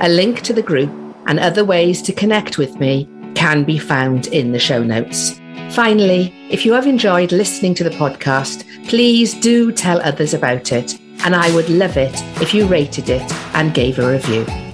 A 0.00 0.08
link 0.08 0.40
to 0.42 0.54
the 0.54 0.62
group 0.62 0.90
and 1.26 1.38
other 1.38 1.62
ways 1.62 2.00
to 2.02 2.12
connect 2.14 2.56
with 2.56 2.80
me 2.80 3.06
can 3.34 3.64
be 3.64 3.78
found 3.78 4.28
in 4.28 4.52
the 4.52 4.58
show 4.58 4.82
notes. 4.82 5.38
Finally, 5.72 6.32
if 6.48 6.64
you 6.64 6.72
have 6.72 6.86
enjoyed 6.86 7.32
listening 7.32 7.74
to 7.74 7.84
the 7.84 7.90
podcast, 7.90 8.64
please 8.88 9.34
do 9.34 9.70
tell 9.70 10.00
others 10.00 10.32
about 10.32 10.72
it. 10.72 10.98
And 11.24 11.36
I 11.36 11.54
would 11.54 11.68
love 11.68 11.98
it 11.98 12.14
if 12.40 12.54
you 12.54 12.66
rated 12.66 13.10
it 13.10 13.30
and 13.54 13.74
gave 13.74 13.98
a 13.98 14.10
review. 14.10 14.65